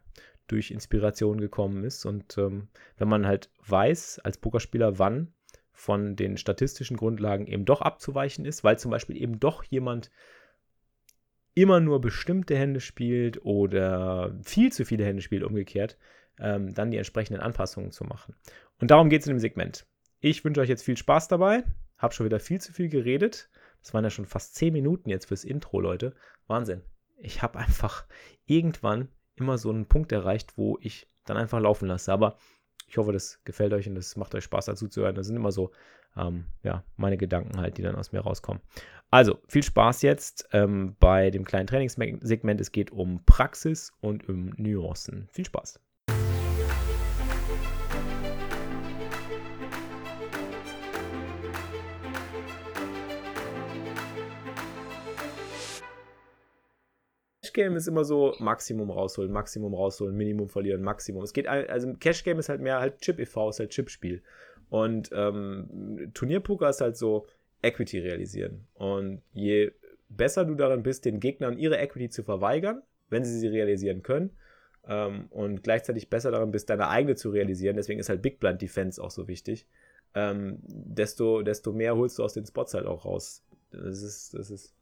durch 0.51 0.71
Inspiration 0.71 1.39
gekommen 1.39 1.83
ist. 1.83 2.05
Und 2.05 2.37
ähm, 2.37 2.67
wenn 2.97 3.07
man 3.07 3.25
halt 3.25 3.49
weiß, 3.65 4.19
als 4.19 4.37
Pokerspieler, 4.37 4.99
wann 4.99 5.33
von 5.71 6.15
den 6.15 6.37
statistischen 6.37 6.97
Grundlagen 6.97 7.47
eben 7.47 7.65
doch 7.65 7.81
abzuweichen 7.81 8.45
ist, 8.45 8.63
weil 8.63 8.77
zum 8.77 8.91
Beispiel 8.91 9.17
eben 9.17 9.39
doch 9.39 9.63
jemand 9.63 10.11
immer 11.53 11.79
nur 11.79 12.01
bestimmte 12.01 12.55
Hände 12.55 12.79
spielt 12.79 13.43
oder 13.43 14.37
viel 14.43 14.71
zu 14.71 14.85
viele 14.85 15.05
Hände 15.05 15.21
spielt, 15.21 15.43
umgekehrt, 15.43 15.97
ähm, 16.39 16.73
dann 16.73 16.91
die 16.91 16.97
entsprechenden 16.97 17.41
Anpassungen 17.41 17.91
zu 17.91 18.03
machen. 18.03 18.35
Und 18.79 18.91
darum 18.91 19.09
geht 19.09 19.21
es 19.21 19.27
in 19.27 19.35
dem 19.35 19.39
Segment. 19.39 19.85
Ich 20.19 20.43
wünsche 20.45 20.61
euch 20.61 20.69
jetzt 20.69 20.83
viel 20.83 20.97
Spaß 20.97 21.27
dabei. 21.27 21.63
Hab 21.97 22.13
schon 22.13 22.25
wieder 22.25 22.39
viel 22.39 22.61
zu 22.61 22.73
viel 22.73 22.89
geredet. 22.89 23.49
Das 23.81 23.93
waren 23.93 24.03
ja 24.03 24.09
schon 24.09 24.25
fast 24.25 24.55
10 24.55 24.73
Minuten 24.73 25.09
jetzt 25.09 25.25
fürs 25.25 25.43
Intro, 25.43 25.79
Leute. 25.79 26.13
Wahnsinn. 26.47 26.81
Ich 27.17 27.41
habe 27.41 27.59
einfach 27.59 28.05
irgendwann 28.45 29.09
immer 29.41 29.57
so 29.57 29.69
einen 29.69 29.87
Punkt 29.87 30.11
erreicht, 30.11 30.57
wo 30.57 30.77
ich 30.81 31.07
dann 31.25 31.37
einfach 31.37 31.59
laufen 31.59 31.87
lasse. 31.87 32.11
Aber 32.13 32.37
ich 32.87 32.97
hoffe, 32.97 33.11
das 33.11 33.41
gefällt 33.43 33.73
euch 33.73 33.87
und 33.87 33.95
das 33.95 34.15
macht 34.15 34.35
euch 34.35 34.43
Spaß 34.43 34.65
dazu 34.65 34.87
zu 34.87 35.01
hören. 35.01 35.15
Das 35.15 35.27
sind 35.27 35.35
immer 35.35 35.51
so, 35.51 35.71
ähm, 36.17 36.45
ja, 36.63 36.83
meine 36.97 37.17
Gedanken 37.17 37.59
halt, 37.59 37.77
die 37.77 37.81
dann 37.81 37.95
aus 37.95 38.11
mir 38.11 38.19
rauskommen. 38.19 38.61
Also, 39.09 39.39
viel 39.47 39.63
Spaß 39.63 40.03
jetzt 40.03 40.47
ähm, 40.53 40.95
bei 40.99 41.31
dem 41.31 41.43
kleinen 41.43 41.67
Trainingssegment. 41.67 42.61
Es 42.61 42.71
geht 42.71 42.91
um 42.91 43.23
Praxis 43.25 43.91
und 43.99 44.27
um 44.29 44.53
Nuancen. 44.57 45.27
Viel 45.31 45.45
Spaß. 45.45 45.79
Cash-Game 57.51 57.75
ist 57.75 57.87
immer 57.87 58.03
so 58.03 58.35
Maximum 58.39 58.89
rausholen, 58.89 59.31
Maximum 59.31 59.73
rausholen, 59.73 60.15
Minimum 60.15 60.49
verlieren, 60.49 60.81
Maximum. 60.81 61.23
Es 61.23 61.33
geht, 61.33 61.47
also 61.47 61.93
Cash-Game 61.93 62.39
ist 62.39 62.49
halt 62.49 62.61
mehr 62.61 62.79
halt 62.79 62.99
Chip-EV, 63.01 63.49
ist 63.49 63.59
halt 63.59 63.69
Chip-Spiel. 63.71 64.21
Und 64.69 65.09
ähm, 65.13 66.11
Turnierpoker 66.13 66.69
ist 66.69 66.81
halt 66.81 66.97
so 66.97 67.27
Equity 67.61 67.99
realisieren. 67.99 68.67
Und 68.73 69.21
je 69.33 69.71
besser 70.09 70.45
du 70.45 70.55
daran 70.55 70.83
bist, 70.83 71.05
den 71.05 71.19
Gegnern 71.19 71.57
ihre 71.57 71.77
Equity 71.77 72.09
zu 72.09 72.23
verweigern, 72.23 72.81
wenn 73.09 73.25
sie 73.25 73.37
sie 73.37 73.47
realisieren 73.47 74.01
können, 74.01 74.31
ähm, 74.87 75.27
und 75.29 75.63
gleichzeitig 75.63 76.09
besser 76.09 76.31
daran 76.31 76.51
bist, 76.51 76.69
deine 76.69 76.87
eigene 76.87 77.15
zu 77.15 77.29
realisieren, 77.29 77.75
deswegen 77.75 77.99
ist 77.99 78.09
halt 78.09 78.21
Big 78.21 78.39
Blind 78.39 78.61
Defense 78.61 79.01
auch 79.03 79.11
so 79.11 79.27
wichtig, 79.27 79.67
ähm, 80.15 80.59
desto, 80.63 81.41
desto 81.41 81.73
mehr 81.73 81.95
holst 81.95 82.17
du 82.17 82.23
aus 82.23 82.33
den 82.33 82.45
Spots 82.45 82.73
halt 82.73 82.85
auch 82.85 83.05
raus. 83.05 83.43
Das 83.71 84.01
ist, 84.01 84.33
das 84.33 84.49
ist, 84.49 84.73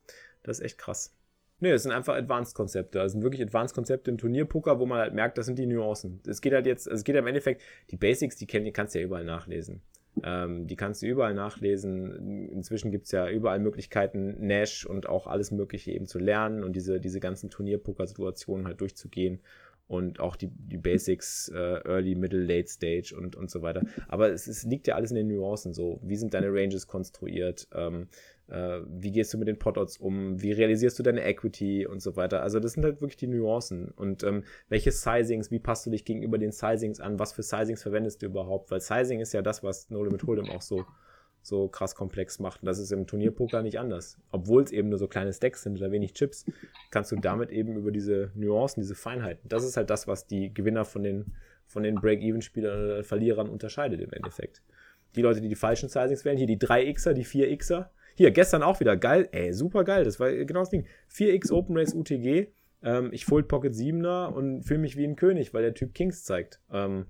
das 0.44 0.60
ist 0.60 0.66
echt 0.66 0.78
krass. 0.78 1.14
Nee, 1.60 1.72
das 1.72 1.84
sind 1.84 1.92
einfach 1.92 2.16
Advanced-Konzepte. 2.16 3.00
Das 3.00 3.12
sind 3.12 3.22
wirklich 3.22 3.42
Advanced-Konzepte 3.42 4.12
im 4.12 4.18
Turnierpoker, 4.18 4.80
wo 4.80 4.86
man 4.86 5.00
halt 5.00 5.14
merkt, 5.14 5.38
das 5.38 5.46
sind 5.46 5.60
die 5.60 5.66
Nuancen. 5.66 6.22
Es 6.26 6.42
geht 6.42 6.54
halt 6.54 6.66
jetzt, 6.66 6.88
es 6.88 7.04
geht 7.04 7.16
im 7.16 7.28
Endeffekt, 7.28 7.62
die 7.92 7.98
Basics, 7.98 8.38
die 8.38 8.46
kannst 8.46 8.96
du 8.96 9.00
ja 9.00 9.06
überall 9.06 9.26
nachlesen. 9.26 9.82
Ähm, 10.24 10.68
die 10.68 10.76
kannst 10.76 11.02
du 11.02 11.08
überall 11.08 11.34
nachlesen. 11.34 12.50
Inzwischen 12.50 12.92
gibt 12.92 13.06
es 13.06 13.12
ja 13.12 13.30
überall 13.30 13.60
Möglichkeiten, 13.60 14.36
Nash 14.46 14.86
und 14.86 15.08
auch 15.08 15.28
alles 15.28 15.52
Mögliche 15.52 15.92
eben 15.92 16.08
zu 16.08 16.20
lernen 16.20 16.64
und 16.64 16.76
diese, 16.76 17.00
diese 17.00 17.20
ganzen 17.20 17.50
Turnierpoker-Situationen 17.50 18.66
halt 18.66 18.82
durchzugehen 18.82 19.40
und 19.88 20.20
auch 20.20 20.36
die, 20.36 20.48
die 20.48 20.78
Basics, 20.78 21.50
äh, 21.50 21.82
Early, 21.84 22.16
Middle, 22.16 22.44
Late 22.44 22.68
Stage 22.68 23.16
und, 23.18 23.36
und 23.36 23.50
so 23.50 23.62
weiter. 23.62 23.82
Aber 24.08 24.30
es, 24.30 24.48
es 24.48 24.64
liegt 24.64 24.88
ja 24.88 24.96
alles 24.96 25.12
in 25.12 25.18
den 25.18 25.28
Nuancen 25.28 25.74
so. 25.74 26.00
Wie 26.04 26.16
sind 26.16 26.34
deine 26.34 26.54
Ranges 26.54 26.86
konstruiert? 26.86 27.68
Ähm, 27.74 28.08
äh, 28.50 28.82
wie 28.88 29.12
gehst 29.12 29.34
du 29.34 29.38
mit 29.38 29.48
den 29.48 29.60
Pot-Odds 29.60 29.98
um? 29.98 30.42
Wie 30.42 30.52
realisierst 30.52 30.98
du 30.98 31.04
deine 31.04 31.24
Equity 31.24 31.86
und 31.86 32.02
so 32.02 32.16
weiter? 32.16 32.42
Also 32.42 32.60
das 32.60 32.74
sind 32.74 32.84
halt 32.84 33.02
wirklich 33.02 33.18
die 33.18 33.28
Nuancen. 33.28 33.90
Und 33.92 34.24
ähm, 34.24 34.44
welche 34.70 34.92
Sizings, 34.92 35.52
wie 35.52 35.60
passt 35.60 35.86
du 35.86 35.92
dich 35.92 36.06
gegenüber 36.06 36.38
den 36.38 36.52
Sizings 36.52 37.00
an? 37.00 37.20
Was 37.20 37.34
für 37.34 37.44
Sizings 37.44 37.84
verwendest 37.84 38.22
du 38.22 38.26
überhaupt? 38.26 38.72
Weil 38.72 38.82
Sizing 38.82 39.20
ist 39.20 39.34
ja 39.34 39.42
das, 39.42 39.64
was 39.64 39.90
No 39.90 40.04
Limit 40.04 40.24
Hold'em 40.24 40.50
auch 40.50 40.62
so, 40.62 40.86
so 41.42 41.68
krass 41.68 41.94
komplex 41.96 42.40
macht. 42.40 42.64
Und 42.64 42.66
das 42.66 42.80
ist 42.80 42.92
im 42.92 43.06
Turnierpoker 43.06 43.62
nicht 43.62 43.80
anders. 43.80 44.18
Obwohl 44.32 44.64
es 44.64 44.72
eben 44.72 44.90
nur 44.90 44.98
so 44.98 45.08
kleine 45.08 45.32
Stacks 45.32 45.64
sind 45.64 45.78
oder 45.78 45.92
wenig 45.92 46.14
Chips, 46.14 46.46
kannst 46.90 47.12
du 47.12 47.18
damit 47.18 47.52
eben 47.52 47.78
über 47.78 47.92
diese 47.92 48.32
Nuancen, 48.36 48.82
diese 48.82 48.96
Feinheiten. 48.96 49.48
Das 49.48 49.64
ist 49.64 49.78
halt 49.78 49.90
das, 49.90 50.08
was 50.08 50.26
die 50.26 50.54
Gewinner 50.54 50.86
von 50.86 51.04
den, 51.04 51.34
von 51.68 51.84
den 51.84 51.96
Break-Even-Spielern 51.96 52.86
oder 52.86 53.04
Verlierern 53.04 53.48
unterscheidet 53.48 54.02
im 54.02 54.12
Endeffekt. 54.12 54.64
Die 55.16 55.22
Leute, 55.22 55.42
die 55.42 55.50
die 55.50 55.56
falschen 55.56 55.90
Sizings 55.90 56.26
wählen, 56.26 56.38
hier 56.38 56.48
die 56.48 56.58
3xer, 56.58 57.14
die 57.14 57.26
4xer, 57.26 57.90
hier, 58.20 58.32
gestern 58.32 58.64
auch 58.64 58.82
wieder. 58.82 58.98
Geil, 58.98 59.30
ey, 59.32 59.54
super 59.54 59.86
geil. 59.86 60.04
Das 60.04 60.20
war 60.20 60.30
genau 60.30 60.60
das 60.60 60.70
Ding. 60.70 60.86
4x 61.10 61.54
Open 61.54 61.78
Race 61.78 61.94
UTG. 61.94 62.48
Ähm, 62.84 63.14
ich 63.14 63.24
Fold 63.24 63.48
Pocket 63.48 63.74
7er 63.74 64.28
und 64.28 64.64
fühle 64.64 64.82
mich 64.82 64.98
wie 64.98 65.06
ein 65.06 65.16
König, 65.16 65.54
weil 65.54 65.62
der 65.62 65.74
Typ 65.74 65.94
Kings 65.94 66.26
zeigt. 66.26 66.60
Ähm, 66.70 67.06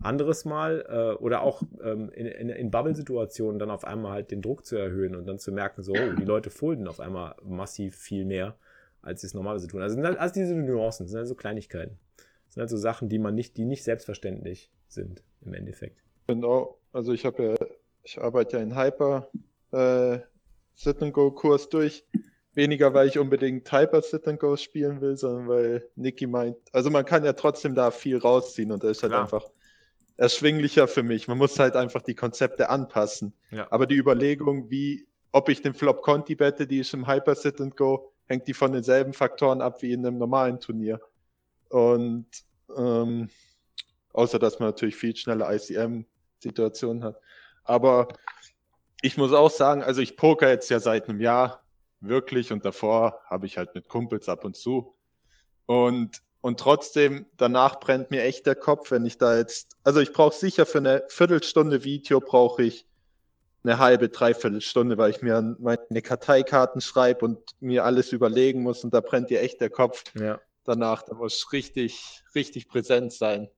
anderes 0.00 0.44
Mal 0.44 0.84
äh, 0.88 1.22
oder 1.22 1.42
auch 1.42 1.62
ähm, 1.84 2.10
in, 2.10 2.26
in, 2.26 2.48
in 2.48 2.70
Bubble-Situationen 2.72 3.60
dann 3.60 3.70
auf 3.70 3.84
einmal 3.84 4.10
halt 4.10 4.32
den 4.32 4.42
Druck 4.42 4.66
zu 4.66 4.74
erhöhen 4.74 5.14
und 5.14 5.28
dann 5.28 5.38
zu 5.38 5.52
merken, 5.52 5.84
so, 5.84 5.92
oh, 5.92 6.14
die 6.18 6.24
Leute 6.24 6.50
folden 6.50 6.88
auf 6.88 6.98
einmal 6.98 7.36
massiv 7.44 7.94
viel 7.94 8.24
mehr, 8.24 8.56
als 9.02 9.20
sie 9.20 9.28
es 9.28 9.34
normalerweise 9.34 9.68
tun. 9.68 9.82
Also 9.82 9.94
sind 9.94 10.04
halt 10.04 10.18
also 10.18 10.34
diese 10.34 10.56
Nuancen, 10.56 11.06
sind 11.06 11.16
halt 11.16 11.28
so 11.28 11.36
Kleinigkeiten. 11.36 11.96
Das 12.16 12.54
sind 12.54 12.62
halt 12.62 12.70
so 12.70 12.76
Sachen, 12.76 13.08
die 13.08 13.20
man 13.20 13.36
nicht, 13.36 13.56
die 13.56 13.64
nicht 13.64 13.84
selbstverständlich 13.84 14.72
sind 14.88 15.22
im 15.42 15.54
Endeffekt. 15.54 16.02
Genau, 16.26 16.76
also 16.92 17.12
ich 17.12 17.24
habe 17.24 17.44
ja, 17.44 17.66
ich 18.02 18.20
arbeite 18.20 18.56
ja 18.56 18.64
in 18.64 18.76
Hyper, 18.76 19.28
äh, 19.70 20.18
Sit-and-Go-Kurs 20.80 21.68
durch. 21.68 22.04
Weniger, 22.54 22.94
weil 22.94 23.06
ich 23.08 23.18
unbedingt 23.18 23.70
Hyper 23.70 24.02
Sit-and-Go 24.02 24.56
spielen 24.56 25.00
will, 25.00 25.16
sondern 25.16 25.48
weil 25.48 25.88
Niki 25.94 26.26
meint, 26.26 26.56
also 26.72 26.90
man 26.90 27.04
kann 27.04 27.24
ja 27.24 27.32
trotzdem 27.32 27.74
da 27.74 27.90
viel 27.90 28.18
rausziehen 28.18 28.72
und 28.72 28.82
das 28.82 28.96
ist 28.96 29.02
halt 29.02 29.12
Klar. 29.12 29.22
einfach 29.22 29.44
erschwinglicher 30.16 30.88
für 30.88 31.02
mich. 31.02 31.28
Man 31.28 31.38
muss 31.38 31.58
halt 31.58 31.76
einfach 31.76 32.02
die 32.02 32.14
Konzepte 32.14 32.68
anpassen. 32.68 33.32
Ja. 33.50 33.68
Aber 33.70 33.86
die 33.86 33.96
Überlegung, 33.96 34.68
wie, 34.70 35.06
ob 35.32 35.48
ich 35.48 35.62
den 35.62 35.74
Flop 35.74 36.02
Conti 36.02 36.34
bette, 36.34 36.66
die 36.66 36.80
ist 36.80 36.92
im 36.92 37.06
Hyper 37.06 37.36
Sit 37.36 37.60
and 37.60 37.76
Go, 37.76 38.12
hängt 38.26 38.48
die 38.48 38.54
von 38.54 38.72
denselben 38.72 39.12
Faktoren 39.12 39.60
ab 39.60 39.82
wie 39.82 39.92
in 39.92 40.04
einem 40.04 40.18
normalen 40.18 40.60
Turnier. 40.60 41.00
Und 41.68 42.26
ähm, 42.76 43.28
außer 44.12 44.38
dass 44.38 44.58
man 44.58 44.70
natürlich 44.70 44.96
viel 44.96 45.14
schneller 45.14 45.52
ICM-Situationen 45.52 47.04
hat. 47.04 47.20
Aber 47.64 48.08
ich 49.02 49.16
muss 49.16 49.32
auch 49.32 49.50
sagen, 49.50 49.82
also 49.82 50.00
ich 50.00 50.16
poker 50.16 50.48
jetzt 50.48 50.70
ja 50.70 50.80
seit 50.80 51.08
einem 51.08 51.20
Jahr 51.20 51.62
wirklich 52.00 52.52
und 52.52 52.64
davor 52.64 53.20
habe 53.26 53.46
ich 53.46 53.58
halt 53.58 53.74
mit 53.74 53.88
Kumpels 53.88 54.28
ab 54.28 54.44
und 54.44 54.56
zu. 54.56 54.94
Und, 55.66 56.22
und 56.40 56.58
trotzdem, 56.58 57.26
danach 57.36 57.80
brennt 57.80 58.10
mir 58.10 58.22
echt 58.22 58.46
der 58.46 58.56
Kopf, 58.56 58.90
wenn 58.90 59.06
ich 59.06 59.18
da 59.18 59.36
jetzt, 59.36 59.76
also 59.84 60.00
ich 60.00 60.12
brauche 60.12 60.34
sicher 60.34 60.66
für 60.66 60.78
eine 60.78 61.04
Viertelstunde 61.08 61.84
Video 61.84 62.20
brauche 62.20 62.62
ich 62.62 62.86
eine 63.62 63.78
halbe, 63.78 64.08
dreiviertel 64.08 64.62
Stunde, 64.62 64.96
weil 64.96 65.10
ich 65.10 65.20
mir 65.20 65.56
meine 65.58 66.02
Karteikarten 66.02 66.80
schreibe 66.80 67.24
und 67.26 67.38
mir 67.60 67.84
alles 67.84 68.12
überlegen 68.12 68.62
muss 68.62 68.84
und 68.84 68.94
da 68.94 69.00
brennt 69.00 69.28
dir 69.30 69.42
echt 69.42 69.60
der 69.60 69.70
Kopf. 69.70 70.04
Ja. 70.14 70.40
Danach, 70.64 71.02
da 71.02 71.14
muss 71.14 71.52
richtig, 71.52 72.22
richtig 72.34 72.68
präsent 72.68 73.12
sein. 73.12 73.48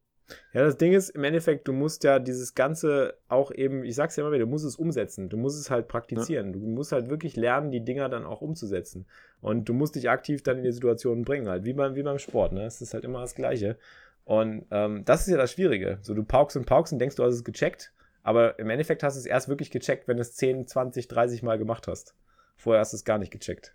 Ja, 0.53 0.63
das 0.63 0.77
Ding 0.77 0.93
ist, 0.93 1.11
im 1.11 1.25
Endeffekt, 1.25 1.69
du 1.69 1.73
musst 1.73 2.05
ja 2.05 2.19
dieses 2.19 2.55
Ganze 2.55 3.15
auch 3.29 3.51
eben, 3.53 3.85
ich 3.85 3.95
sag's 3.95 4.17
ja 4.17 4.23
immer 4.23 4.33
wieder, 4.33 4.45
du 4.45 4.51
musst 4.51 4.65
es 4.65 4.77
umsetzen. 4.77 5.29
Du 5.29 5.37
musst 5.37 5.59
es 5.61 5.71
halt 5.71 5.89
praktizieren. 5.89 6.47
Ja. 6.47 6.53
Du 6.53 6.59
musst 6.61 6.93
halt 6.93 7.11
wirklich 7.11 7.37
lernen, 7.37 7.71
die 7.71 7.85
Dinger 7.85 8.09
dann 8.09 8.25
auch 8.25 8.41
umzusetzen. 8.41 9.07
Und 9.41 9.69
du 9.69 9.75
musst 9.75 9.95
dich 9.95 10.09
aktiv 10.09 10.43
dann 10.43 10.59
in 10.59 10.65
die 10.65 10.73
Situationen 10.73 11.25
bringen, 11.25 11.49
halt, 11.49 11.65
wie 11.65 11.73
beim, 11.73 11.95
wie 11.95 12.03
beim 12.03 12.19
Sport, 12.19 12.53
ne? 12.53 12.65
Es 12.65 12.81
ist 12.81 12.95
halt 12.95 13.05
immer 13.05 13.21
das 13.21 13.35
Gleiche. 13.35 13.77
Und 14.25 14.67
ähm, 14.71 15.05
das 15.05 15.23
ist 15.23 15.29
ja 15.29 15.37
das 15.37 15.53
Schwierige. 15.53 15.99
So, 16.03 16.15
du 16.15 16.23
paukst 16.23 16.57
und 16.57 16.67
paukst 16.67 16.93
und 16.93 16.99
denkst, 16.99 17.17
du 17.17 17.25
hast 17.25 17.35
es 17.35 17.45
gecheckt, 17.45 17.93
aber 18.23 18.59
im 18.59 18.71
Endeffekt 18.71 19.03
hast 19.03 19.17
du 19.17 19.21
es 19.21 19.27
erst 19.27 19.49
wirklich 19.49 19.71
gecheckt, 19.71 20.07
wenn 20.07 20.17
du 20.17 20.23
es 20.23 20.35
10, 20.35 20.67
20, 20.67 21.09
30 21.09 21.43
Mal 21.43 21.59
gemacht 21.59 21.89
hast. 21.89 22.15
Vorher 22.57 22.81
hast 22.81 22.93
du 22.93 22.97
es 22.97 23.05
gar 23.05 23.19
nicht 23.19 23.33
gecheckt. 23.33 23.75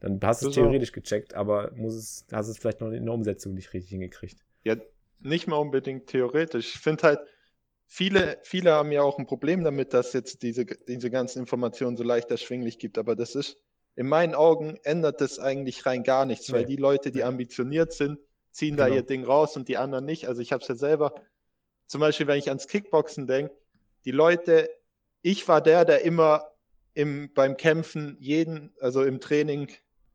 Dann 0.00 0.18
hast 0.22 0.42
du 0.42 0.48
es 0.48 0.54
theoretisch 0.54 0.92
gecheckt, 0.92 1.34
aber 1.34 1.70
muss 1.76 1.94
es, 1.94 2.26
hast 2.32 2.48
es 2.48 2.58
vielleicht 2.58 2.80
noch 2.80 2.90
in 2.90 3.04
der 3.04 3.14
Umsetzung 3.14 3.54
nicht 3.54 3.72
richtig 3.74 3.90
hingekriegt. 3.90 4.38
Ja, 4.64 4.76
nicht 5.20 5.46
mal 5.46 5.56
unbedingt 5.56 6.06
theoretisch. 6.06 6.74
Ich 6.74 6.80
finde 6.80 7.02
halt, 7.04 7.20
viele, 7.86 8.38
viele 8.42 8.72
haben 8.72 8.92
ja 8.92 9.02
auch 9.02 9.18
ein 9.18 9.26
Problem 9.26 9.64
damit, 9.64 9.92
dass 9.94 10.12
jetzt 10.12 10.42
diese, 10.42 10.64
diese 10.64 11.10
ganzen 11.10 11.40
Informationen 11.40 11.96
so 11.96 12.04
leicht 12.04 12.30
erschwinglich 12.30 12.78
gibt, 12.78 12.98
aber 12.98 13.16
das 13.16 13.34
ist, 13.34 13.56
in 13.96 14.06
meinen 14.06 14.34
Augen 14.34 14.78
ändert 14.84 15.20
das 15.20 15.38
eigentlich 15.38 15.84
rein 15.84 16.04
gar 16.04 16.24
nichts, 16.24 16.48
nee. 16.48 16.54
weil 16.54 16.64
die 16.64 16.76
Leute, 16.76 17.10
die 17.10 17.24
ambitioniert 17.24 17.92
sind, 17.92 18.18
ziehen 18.52 18.76
genau. 18.76 18.88
da 18.88 18.94
ihr 18.94 19.02
Ding 19.02 19.24
raus 19.24 19.56
und 19.56 19.68
die 19.68 19.76
anderen 19.76 20.04
nicht. 20.04 20.28
Also 20.28 20.40
ich 20.40 20.52
habe 20.52 20.62
es 20.62 20.68
ja 20.68 20.74
selber, 20.74 21.14
zum 21.86 22.00
Beispiel, 22.00 22.26
wenn 22.26 22.38
ich 22.38 22.48
ans 22.48 22.68
Kickboxen 22.68 23.26
denke, 23.26 23.54
die 24.04 24.12
Leute, 24.12 24.70
ich 25.22 25.46
war 25.48 25.60
der, 25.60 25.84
der 25.84 26.02
immer 26.02 26.50
im, 26.94 27.32
beim 27.34 27.56
Kämpfen 27.56 28.16
jeden, 28.20 28.72
also 28.80 29.02
im 29.02 29.20
Training 29.20 29.70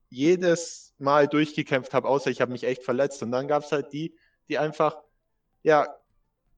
jedes 0.09 0.93
Mal 0.97 1.27
durchgekämpft 1.27 1.93
habe, 1.93 2.07
außer 2.07 2.31
ich 2.31 2.41
habe 2.41 2.53
mich 2.53 2.63
echt 2.63 2.83
verletzt. 2.83 3.21
Und 3.21 3.31
dann 3.31 3.47
gab 3.47 3.63
es 3.63 3.71
halt 3.71 3.91
die, 3.91 4.15
die 4.49 4.57
einfach, 4.57 4.97
ja, 5.63 5.95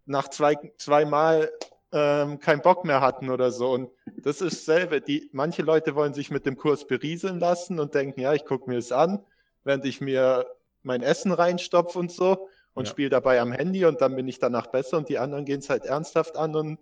nach 0.05 0.29
zwei, 0.29 0.55
zwei 0.77 1.05
Mal 1.05 1.51
ähm, 1.91 2.39
keinen 2.39 2.61
Bock 2.61 2.85
mehr 2.85 3.01
hatten 3.01 3.29
oder 3.29 3.51
so. 3.51 3.71
Und 3.71 3.89
das 4.23 4.41
ist 4.41 4.67
dasselbe. 4.67 5.01
Die, 5.01 5.29
manche 5.33 5.61
Leute 5.61 5.95
wollen 5.95 6.13
sich 6.13 6.31
mit 6.31 6.45
dem 6.45 6.57
Kurs 6.57 6.87
berieseln 6.87 7.39
lassen 7.39 7.79
und 7.79 7.93
denken, 7.93 8.21
ja, 8.21 8.33
ich 8.33 8.45
gucke 8.45 8.69
mir 8.69 8.77
es 8.77 8.91
an, 8.91 9.23
während 9.63 9.85
ich 9.85 10.01
mir 10.01 10.45
mein 10.83 11.01
Essen 11.03 11.31
reinstopfe 11.31 11.99
und 11.99 12.11
so 12.11 12.49
und 12.73 12.85
ja. 12.85 12.91
spiele 12.91 13.09
dabei 13.09 13.41
am 13.41 13.51
Handy 13.51 13.85
und 13.85 14.01
dann 14.01 14.15
bin 14.15 14.27
ich 14.27 14.39
danach 14.39 14.67
besser 14.67 14.97
und 14.97 15.09
die 15.09 15.17
anderen 15.17 15.45
gehen 15.45 15.59
es 15.59 15.69
halt 15.69 15.85
ernsthaft 15.85 16.37
an 16.37 16.55
und 16.55 16.79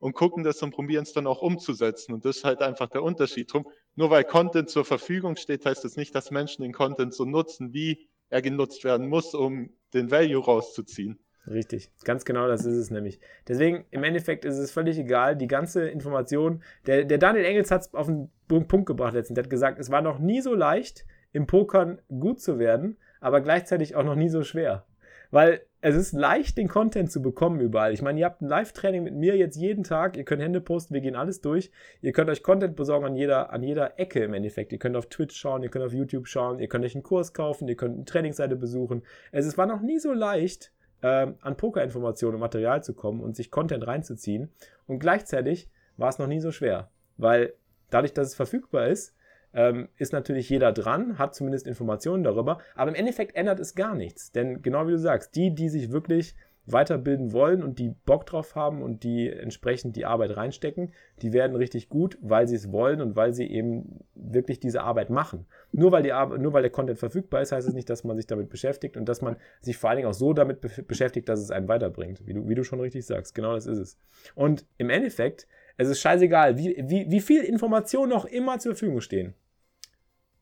und 0.00 0.14
gucken 0.14 0.42
das 0.42 0.62
und 0.62 0.72
probieren 0.72 1.02
es 1.02 1.12
dann 1.12 1.26
auch 1.26 1.42
umzusetzen. 1.42 2.14
Und 2.14 2.24
das 2.24 2.38
ist 2.38 2.44
halt 2.44 2.62
einfach 2.62 2.88
der 2.88 3.02
Unterschied. 3.02 3.52
Drum, 3.52 3.66
nur 3.94 4.10
weil 4.10 4.24
Content 4.24 4.70
zur 4.70 4.84
Verfügung 4.84 5.36
steht, 5.36 5.66
heißt 5.66 5.84
das 5.84 5.96
nicht, 5.96 6.14
dass 6.14 6.30
Menschen 6.30 6.62
den 6.62 6.72
Content 6.72 7.14
so 7.14 7.26
nutzen, 7.26 7.74
wie 7.74 8.08
er 8.30 8.42
genutzt 8.42 8.84
werden 8.84 9.08
muss, 9.08 9.34
um 9.34 9.70
den 9.92 10.10
Value 10.10 10.42
rauszuziehen. 10.42 11.18
Richtig, 11.46 11.90
ganz 12.04 12.24
genau 12.24 12.46
das 12.46 12.64
ist 12.64 12.76
es 12.76 12.90
nämlich. 12.90 13.18
Deswegen, 13.48 13.84
im 13.90 14.04
Endeffekt 14.04 14.44
ist 14.44 14.58
es 14.58 14.70
völlig 14.70 14.98
egal, 14.98 15.36
die 15.36 15.48
ganze 15.48 15.88
Information. 15.88 16.62
Der, 16.86 17.04
der 17.04 17.18
Daniel 17.18 17.44
Engels 17.44 17.70
hat 17.70 17.82
es 17.82 17.94
auf 17.94 18.06
den 18.06 18.30
Punkt 18.46 18.86
gebracht 18.86 19.14
letztens. 19.14 19.34
Der 19.34 19.44
hat 19.44 19.50
gesagt, 19.50 19.78
es 19.78 19.90
war 19.90 20.02
noch 20.02 20.18
nie 20.18 20.40
so 20.40 20.54
leicht, 20.54 21.06
im 21.32 21.46
Pokern 21.46 22.00
gut 22.08 22.40
zu 22.40 22.58
werden, 22.58 22.98
aber 23.20 23.40
gleichzeitig 23.40 23.96
auch 23.96 24.04
noch 24.04 24.16
nie 24.16 24.28
so 24.28 24.42
schwer. 24.42 24.86
Weil 25.30 25.62
es 25.82 25.96
ist 25.96 26.12
leicht, 26.12 26.58
den 26.58 26.68
Content 26.68 27.10
zu 27.10 27.22
bekommen 27.22 27.60
überall. 27.60 27.92
Ich 27.92 28.02
meine, 28.02 28.20
ihr 28.20 28.26
habt 28.26 28.42
ein 28.42 28.48
Live-Training 28.48 29.02
mit 29.02 29.14
mir 29.14 29.36
jetzt 29.36 29.56
jeden 29.56 29.82
Tag. 29.82 30.16
Ihr 30.16 30.24
könnt 30.24 30.42
Hände 30.42 30.60
posten, 30.60 30.92
wir 30.92 31.00
gehen 31.00 31.16
alles 31.16 31.40
durch. 31.40 31.70
Ihr 32.02 32.12
könnt 32.12 32.28
euch 32.28 32.42
Content 32.42 32.76
besorgen 32.76 33.06
an 33.06 33.16
jeder, 33.16 33.50
an 33.50 33.62
jeder 33.62 33.98
Ecke 33.98 34.22
im 34.22 34.34
Endeffekt. 34.34 34.72
Ihr 34.72 34.78
könnt 34.78 34.96
auf 34.96 35.06
Twitch 35.06 35.36
schauen, 35.36 35.62
ihr 35.62 35.70
könnt 35.70 35.84
auf 35.84 35.94
YouTube 35.94 36.26
schauen, 36.28 36.58
ihr 36.58 36.68
könnt 36.68 36.84
euch 36.84 36.94
einen 36.94 37.02
Kurs 37.02 37.32
kaufen, 37.32 37.66
ihr 37.68 37.76
könnt 37.76 37.94
eine 37.94 38.04
Trainingsseite 38.04 38.56
besuchen. 38.56 39.02
Es 39.32 39.46
ist, 39.46 39.56
war 39.56 39.66
noch 39.66 39.80
nie 39.80 39.98
so 39.98 40.12
leicht, 40.12 40.72
äh, 41.02 41.28
an 41.40 41.56
Pokerinformationen 41.56 42.34
und 42.34 42.40
Material 42.40 42.82
zu 42.82 42.92
kommen 42.92 43.20
und 43.20 43.34
sich 43.34 43.50
Content 43.50 43.86
reinzuziehen. 43.86 44.50
Und 44.86 44.98
gleichzeitig 44.98 45.70
war 45.96 46.10
es 46.10 46.18
noch 46.18 46.26
nie 46.26 46.40
so 46.40 46.50
schwer. 46.50 46.90
Weil 47.16 47.54
dadurch, 47.88 48.12
dass 48.12 48.28
es 48.28 48.34
verfügbar 48.34 48.88
ist, 48.88 49.14
ähm, 49.52 49.88
ist 49.96 50.12
natürlich 50.12 50.48
jeder 50.48 50.72
dran, 50.72 51.18
hat 51.18 51.34
zumindest 51.34 51.66
Informationen 51.66 52.22
darüber, 52.22 52.58
aber 52.74 52.90
im 52.90 52.94
Endeffekt 52.94 53.36
ändert 53.36 53.60
es 53.60 53.74
gar 53.74 53.94
nichts. 53.94 54.32
Denn 54.32 54.62
genau 54.62 54.86
wie 54.86 54.92
du 54.92 54.98
sagst, 54.98 55.34
die, 55.36 55.54
die 55.54 55.68
sich 55.68 55.90
wirklich 55.90 56.34
weiterbilden 56.66 57.32
wollen 57.32 57.62
und 57.62 57.78
die 57.78 57.88
Bock 57.88 58.26
drauf 58.26 58.54
haben 58.54 58.82
und 58.82 59.02
die 59.02 59.28
entsprechend 59.28 59.96
die 59.96 60.04
Arbeit 60.04 60.36
reinstecken, 60.36 60.92
die 61.22 61.32
werden 61.32 61.56
richtig 61.56 61.88
gut, 61.88 62.18
weil 62.20 62.46
sie 62.46 62.56
es 62.56 62.70
wollen 62.70 63.00
und 63.00 63.16
weil 63.16 63.32
sie 63.32 63.46
eben 63.46 64.00
wirklich 64.14 64.60
diese 64.60 64.82
Arbeit 64.82 65.10
machen. 65.10 65.46
Nur 65.72 65.92
weil, 65.92 66.02
die 66.02 66.12
Arbeit, 66.12 66.40
nur 66.40 66.52
weil 66.52 66.62
der 66.62 66.70
Content 66.70 66.98
verfügbar 66.98 67.40
ist, 67.40 67.52
heißt 67.52 67.66
es 67.66 67.74
nicht, 67.74 67.90
dass 67.90 68.04
man 68.04 68.16
sich 68.16 68.26
damit 68.26 68.50
beschäftigt 68.50 68.96
und 68.96 69.08
dass 69.08 69.22
man 69.22 69.36
sich 69.60 69.76
vor 69.76 69.90
allen 69.90 69.98
Dingen 69.98 70.08
auch 70.08 70.14
so 70.14 70.32
damit 70.32 70.60
be 70.60 70.70
beschäftigt, 70.86 71.28
dass 71.28 71.40
es 71.40 71.50
einen 71.50 71.68
weiterbringt, 71.68 72.26
wie 72.26 72.34
du, 72.34 72.48
wie 72.48 72.54
du 72.54 72.64
schon 72.64 72.80
richtig 72.80 73.06
sagst. 73.06 73.34
Genau 73.34 73.54
das 73.54 73.66
ist 73.66 73.78
es. 73.78 73.98
Und 74.34 74.66
im 74.78 74.90
Endeffekt, 74.90 75.46
es 75.80 75.88
ist 75.88 76.00
scheißegal, 76.00 76.56
wie, 76.58 76.76
wie, 76.86 77.10
wie 77.10 77.20
viel 77.20 77.42
Informationen 77.42 78.10
noch 78.10 78.24
immer 78.24 78.58
zur 78.58 78.74
Verfügung 78.74 79.00
stehen 79.00 79.34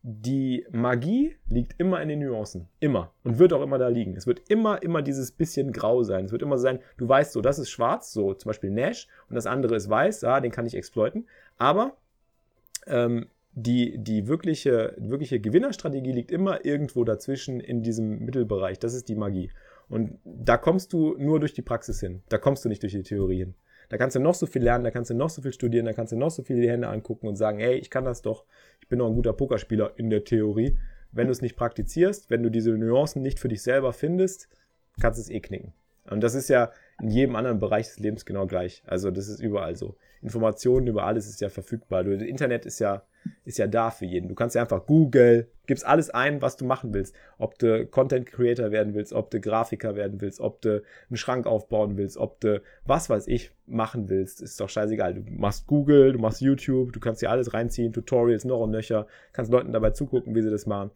die 0.02 0.64
Magie 0.70 1.36
liegt 1.48 1.74
immer 1.78 2.00
in 2.00 2.08
den 2.08 2.20
Nuancen. 2.20 2.68
Immer. 2.80 3.12
Und 3.24 3.38
wird 3.38 3.52
auch 3.52 3.62
immer 3.62 3.76
da 3.76 3.88
liegen. 3.88 4.16
Es 4.16 4.26
wird 4.26 4.40
immer, 4.48 4.82
immer 4.82 5.02
dieses 5.02 5.32
bisschen 5.32 5.72
grau 5.72 6.02
sein. 6.02 6.24
Es 6.24 6.32
wird 6.32 6.42
immer 6.42 6.56
sein, 6.56 6.78
du 6.96 7.08
weißt 7.08 7.32
so, 7.32 7.42
das 7.42 7.58
ist 7.58 7.70
schwarz, 7.70 8.12
so 8.12 8.32
zum 8.34 8.48
Beispiel 8.48 8.70
Nash, 8.70 9.08
und 9.28 9.34
das 9.34 9.46
andere 9.46 9.76
ist 9.76 9.90
weiß, 9.90 10.22
ja, 10.22 10.40
den 10.40 10.52
kann 10.52 10.66
ich 10.66 10.74
exploiten. 10.74 11.26
Aber 11.58 11.96
ähm, 12.86 13.26
die, 13.52 13.98
die 13.98 14.28
wirkliche, 14.28 14.94
wirkliche 14.98 15.40
Gewinnerstrategie 15.40 16.12
liegt 16.12 16.30
immer 16.30 16.64
irgendwo 16.64 17.04
dazwischen 17.04 17.60
in 17.60 17.82
diesem 17.82 18.20
Mittelbereich. 18.20 18.78
Das 18.78 18.94
ist 18.94 19.08
die 19.08 19.16
Magie. 19.16 19.50
Und 19.88 20.18
da 20.24 20.56
kommst 20.56 20.92
du 20.92 21.16
nur 21.18 21.40
durch 21.40 21.54
die 21.54 21.62
Praxis 21.62 22.00
hin. 22.00 22.22
Da 22.28 22.38
kommst 22.38 22.64
du 22.64 22.68
nicht 22.68 22.82
durch 22.82 22.92
die 22.92 23.02
Theorie 23.02 23.38
hin. 23.38 23.54
Da 23.88 23.96
kannst 23.96 24.16
du 24.16 24.20
noch 24.20 24.34
so 24.34 24.46
viel 24.46 24.62
lernen, 24.62 24.84
da 24.84 24.90
kannst 24.90 25.10
du 25.10 25.14
noch 25.14 25.30
so 25.30 25.40
viel 25.40 25.52
studieren, 25.52 25.86
da 25.86 25.92
kannst 25.92 26.12
du 26.12 26.16
noch 26.16 26.30
so 26.30 26.42
viele 26.42 26.60
die 26.60 26.70
Hände 26.70 26.88
angucken 26.88 27.26
und 27.26 27.36
sagen, 27.36 27.58
hey, 27.58 27.76
ich 27.76 27.90
kann 27.90 28.04
das 28.04 28.22
doch, 28.22 28.44
ich 28.80 28.88
bin 28.88 28.98
doch 28.98 29.08
ein 29.08 29.14
guter 29.14 29.32
Pokerspieler 29.32 29.92
in 29.96 30.10
der 30.10 30.24
Theorie. 30.24 30.78
Wenn 31.10 31.26
du 31.26 31.32
es 31.32 31.40
nicht 31.40 31.56
praktizierst, 31.56 32.28
wenn 32.28 32.42
du 32.42 32.50
diese 32.50 32.70
Nuancen 32.72 33.22
nicht 33.22 33.38
für 33.38 33.48
dich 33.48 33.62
selber 33.62 33.92
findest, 33.92 34.48
kannst 35.00 35.18
du 35.18 35.22
es 35.22 35.30
eh 35.30 35.40
knicken. 35.40 35.72
Und 36.10 36.22
das 36.22 36.34
ist 36.34 36.48
ja 36.48 36.70
in 37.00 37.08
jedem 37.08 37.36
anderen 37.36 37.58
Bereich 37.58 37.86
des 37.86 37.98
Lebens 37.98 38.24
genau 38.24 38.46
gleich. 38.46 38.82
Also 38.86 39.10
das 39.10 39.28
ist 39.28 39.40
überall 39.40 39.76
so. 39.76 39.96
Informationen 40.22 40.86
über 40.86 41.04
alles 41.04 41.28
ist 41.28 41.40
ja 41.40 41.48
verfügbar. 41.48 42.04
Das 42.04 42.22
Internet 42.22 42.66
ist 42.66 42.78
ja, 42.78 43.02
ist 43.44 43.58
ja 43.58 43.66
da 43.66 43.90
für 43.90 44.04
jeden. 44.04 44.28
Du 44.28 44.34
kannst 44.34 44.54
ja 44.54 44.62
einfach 44.62 44.86
Google, 44.86 45.48
gibst 45.66 45.86
alles 45.86 46.10
ein, 46.10 46.42
was 46.42 46.56
du 46.56 46.64
machen 46.64 46.94
willst. 46.94 47.14
Ob 47.38 47.58
du 47.58 47.86
Content 47.86 48.26
Creator 48.26 48.70
werden 48.70 48.94
willst, 48.94 49.12
ob 49.12 49.30
du 49.30 49.40
Grafiker 49.40 49.96
werden 49.96 50.20
willst, 50.20 50.40
ob 50.40 50.60
du 50.62 50.82
einen 51.08 51.16
Schrank 51.16 51.46
aufbauen 51.46 51.96
willst, 51.96 52.16
ob 52.16 52.40
du 52.40 52.62
was 52.84 53.10
weiß 53.10 53.28
ich 53.28 53.52
machen 53.66 54.08
willst, 54.08 54.40
ist 54.40 54.60
doch 54.60 54.68
scheißegal. 54.68 55.14
Du 55.14 55.22
machst 55.30 55.66
Google, 55.66 56.12
du 56.12 56.18
machst 56.18 56.40
YouTube, 56.40 56.92
du 56.92 57.00
kannst 57.00 57.22
dir 57.22 57.30
alles 57.30 57.54
reinziehen, 57.54 57.92
Tutorials 57.92 58.44
noch 58.44 58.60
und 58.60 58.70
nöcher, 58.70 59.06
kannst 59.32 59.52
Leuten 59.52 59.72
dabei 59.72 59.90
zugucken, 59.90 60.34
wie 60.34 60.42
sie 60.42 60.50
das 60.50 60.66
machen. 60.66 60.90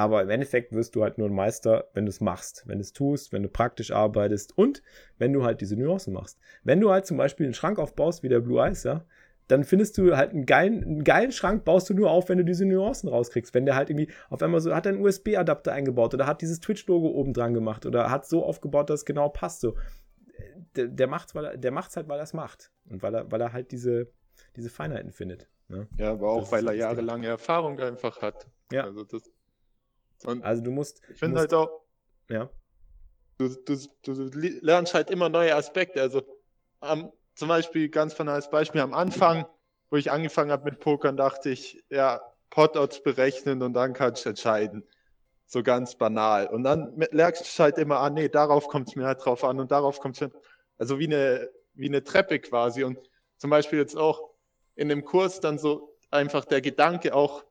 Aber 0.00 0.22
im 0.22 0.30
Endeffekt 0.30 0.72
wirst 0.72 0.96
du 0.96 1.02
halt 1.02 1.18
nur 1.18 1.28
ein 1.28 1.34
Meister, 1.34 1.90
wenn 1.92 2.06
du 2.06 2.08
es 2.08 2.22
machst, 2.22 2.62
wenn 2.66 2.78
du 2.78 2.82
es 2.82 2.94
tust, 2.94 3.34
wenn 3.34 3.42
du 3.42 3.50
praktisch 3.50 3.90
arbeitest 3.90 4.56
und 4.56 4.82
wenn 5.18 5.34
du 5.34 5.44
halt 5.44 5.60
diese 5.60 5.76
Nuancen 5.76 6.14
machst. 6.14 6.38
Wenn 6.64 6.80
du 6.80 6.90
halt 6.90 7.04
zum 7.04 7.18
Beispiel 7.18 7.44
einen 7.44 7.52
Schrank 7.52 7.78
aufbaust, 7.78 8.22
wie 8.22 8.30
der 8.30 8.40
Blue 8.40 8.62
Eyes, 8.62 8.84
ja, 8.84 9.04
dann 9.50 9.64
findest 9.64 9.98
du 9.98 10.16
halt 10.16 10.30
einen 10.30 10.46
geilen, 10.46 10.84
einen 10.84 11.04
geilen 11.04 11.32
Schrank, 11.32 11.64
baust 11.64 11.90
du 11.90 11.94
nur 11.94 12.10
auf, 12.10 12.28
wenn 12.28 12.38
du 12.38 12.44
diese 12.44 12.64
Nuancen 12.64 13.08
rauskriegst. 13.08 13.52
Wenn 13.52 13.66
der 13.66 13.74
halt 13.74 13.90
irgendwie 13.90 14.12
auf 14.28 14.42
einmal 14.42 14.60
so, 14.60 14.74
hat 14.74 14.86
er 14.86 14.92
einen 14.92 15.04
USB-Adapter 15.04 15.72
eingebaut 15.72 16.14
oder 16.14 16.26
hat 16.26 16.40
dieses 16.40 16.60
Twitch-Logo 16.60 17.08
oben 17.08 17.32
dran 17.32 17.52
gemacht 17.52 17.84
oder 17.84 18.10
hat 18.10 18.26
so 18.26 18.44
aufgebaut, 18.44 18.90
dass 18.90 19.00
es 19.00 19.04
genau 19.04 19.28
passt. 19.28 19.60
So. 19.60 19.76
Der, 20.76 20.86
der 20.86 21.08
er, 21.34 21.56
der 21.56 21.72
macht's 21.72 21.96
halt, 21.96 22.08
weil 22.08 22.20
er 22.20 22.24
es 22.24 22.32
macht. 22.32 22.70
Und 22.88 23.02
weil 23.02 23.14
er, 23.14 23.30
weil 23.32 23.40
er 23.40 23.52
halt 23.52 23.72
diese, 23.72 24.12
diese 24.56 24.70
Feinheiten 24.70 25.10
findet. 25.10 25.48
Ne? 25.68 25.88
Ja, 25.98 26.12
aber 26.12 26.30
auch, 26.30 26.42
das 26.42 26.52
weil 26.52 26.68
er 26.68 26.74
jahrelange 26.74 27.26
Erfahrung 27.26 27.80
einfach 27.80 28.22
hat. 28.22 28.48
Ja. 28.70 28.84
Also 28.84 29.04
das 29.04 29.30
also 30.42 30.62
du 30.62 30.70
musst. 30.70 31.00
Ich 31.10 31.18
finde 31.18 31.40
halt 31.40 31.54
auch. 31.54 31.82
Ja. 32.28 32.50
Du, 33.38 33.48
du, 33.48 33.76
du, 34.02 34.12
lernst 34.60 34.94
halt 34.94 35.10
immer 35.10 35.28
neue 35.28 35.54
Aspekte. 35.56 36.00
Also 36.00 36.22
am, 36.80 37.10
zum 37.40 37.48
Beispiel, 37.48 37.88
ganz 37.88 38.12
von 38.12 38.28
als 38.28 38.50
Beispiel 38.50 38.82
am 38.82 38.92
Anfang, 38.92 39.46
wo 39.88 39.96
ich 39.96 40.10
angefangen 40.10 40.50
habe 40.50 40.70
mit 40.70 40.78
Pokern, 40.78 41.16
dachte 41.16 41.48
ich, 41.48 41.82
ja, 41.88 42.20
Potouts 42.50 43.02
berechnen 43.02 43.62
und 43.62 43.72
dann 43.72 43.94
kannst 43.94 44.26
du 44.26 44.28
entscheiden. 44.28 44.86
So 45.46 45.62
ganz 45.62 45.96
banal. 45.96 46.48
Und 46.48 46.64
dann 46.64 46.92
lernst 47.12 47.58
du 47.58 47.62
halt 47.62 47.78
immer 47.78 48.00
an, 48.00 48.12
nee, 48.12 48.28
darauf 48.28 48.68
kommt 48.68 48.88
es 48.88 48.94
mir 48.94 49.06
halt 49.06 49.24
drauf 49.24 49.42
an 49.42 49.58
und 49.58 49.70
darauf 49.70 50.00
kommt 50.00 50.20
es 50.20 50.30
Also 50.76 50.98
wie 50.98 51.06
eine, 51.06 51.48
wie 51.72 51.88
eine 51.88 52.04
Treppe 52.04 52.40
quasi. 52.40 52.84
Und 52.84 52.98
zum 53.38 53.48
Beispiel 53.48 53.78
jetzt 53.78 53.96
auch 53.96 54.30
in 54.74 54.90
dem 54.90 55.02
Kurs 55.02 55.40
dann 55.40 55.58
so 55.58 55.96
einfach 56.10 56.44
der 56.44 56.60
Gedanke 56.60 57.14
auch, 57.14 57.42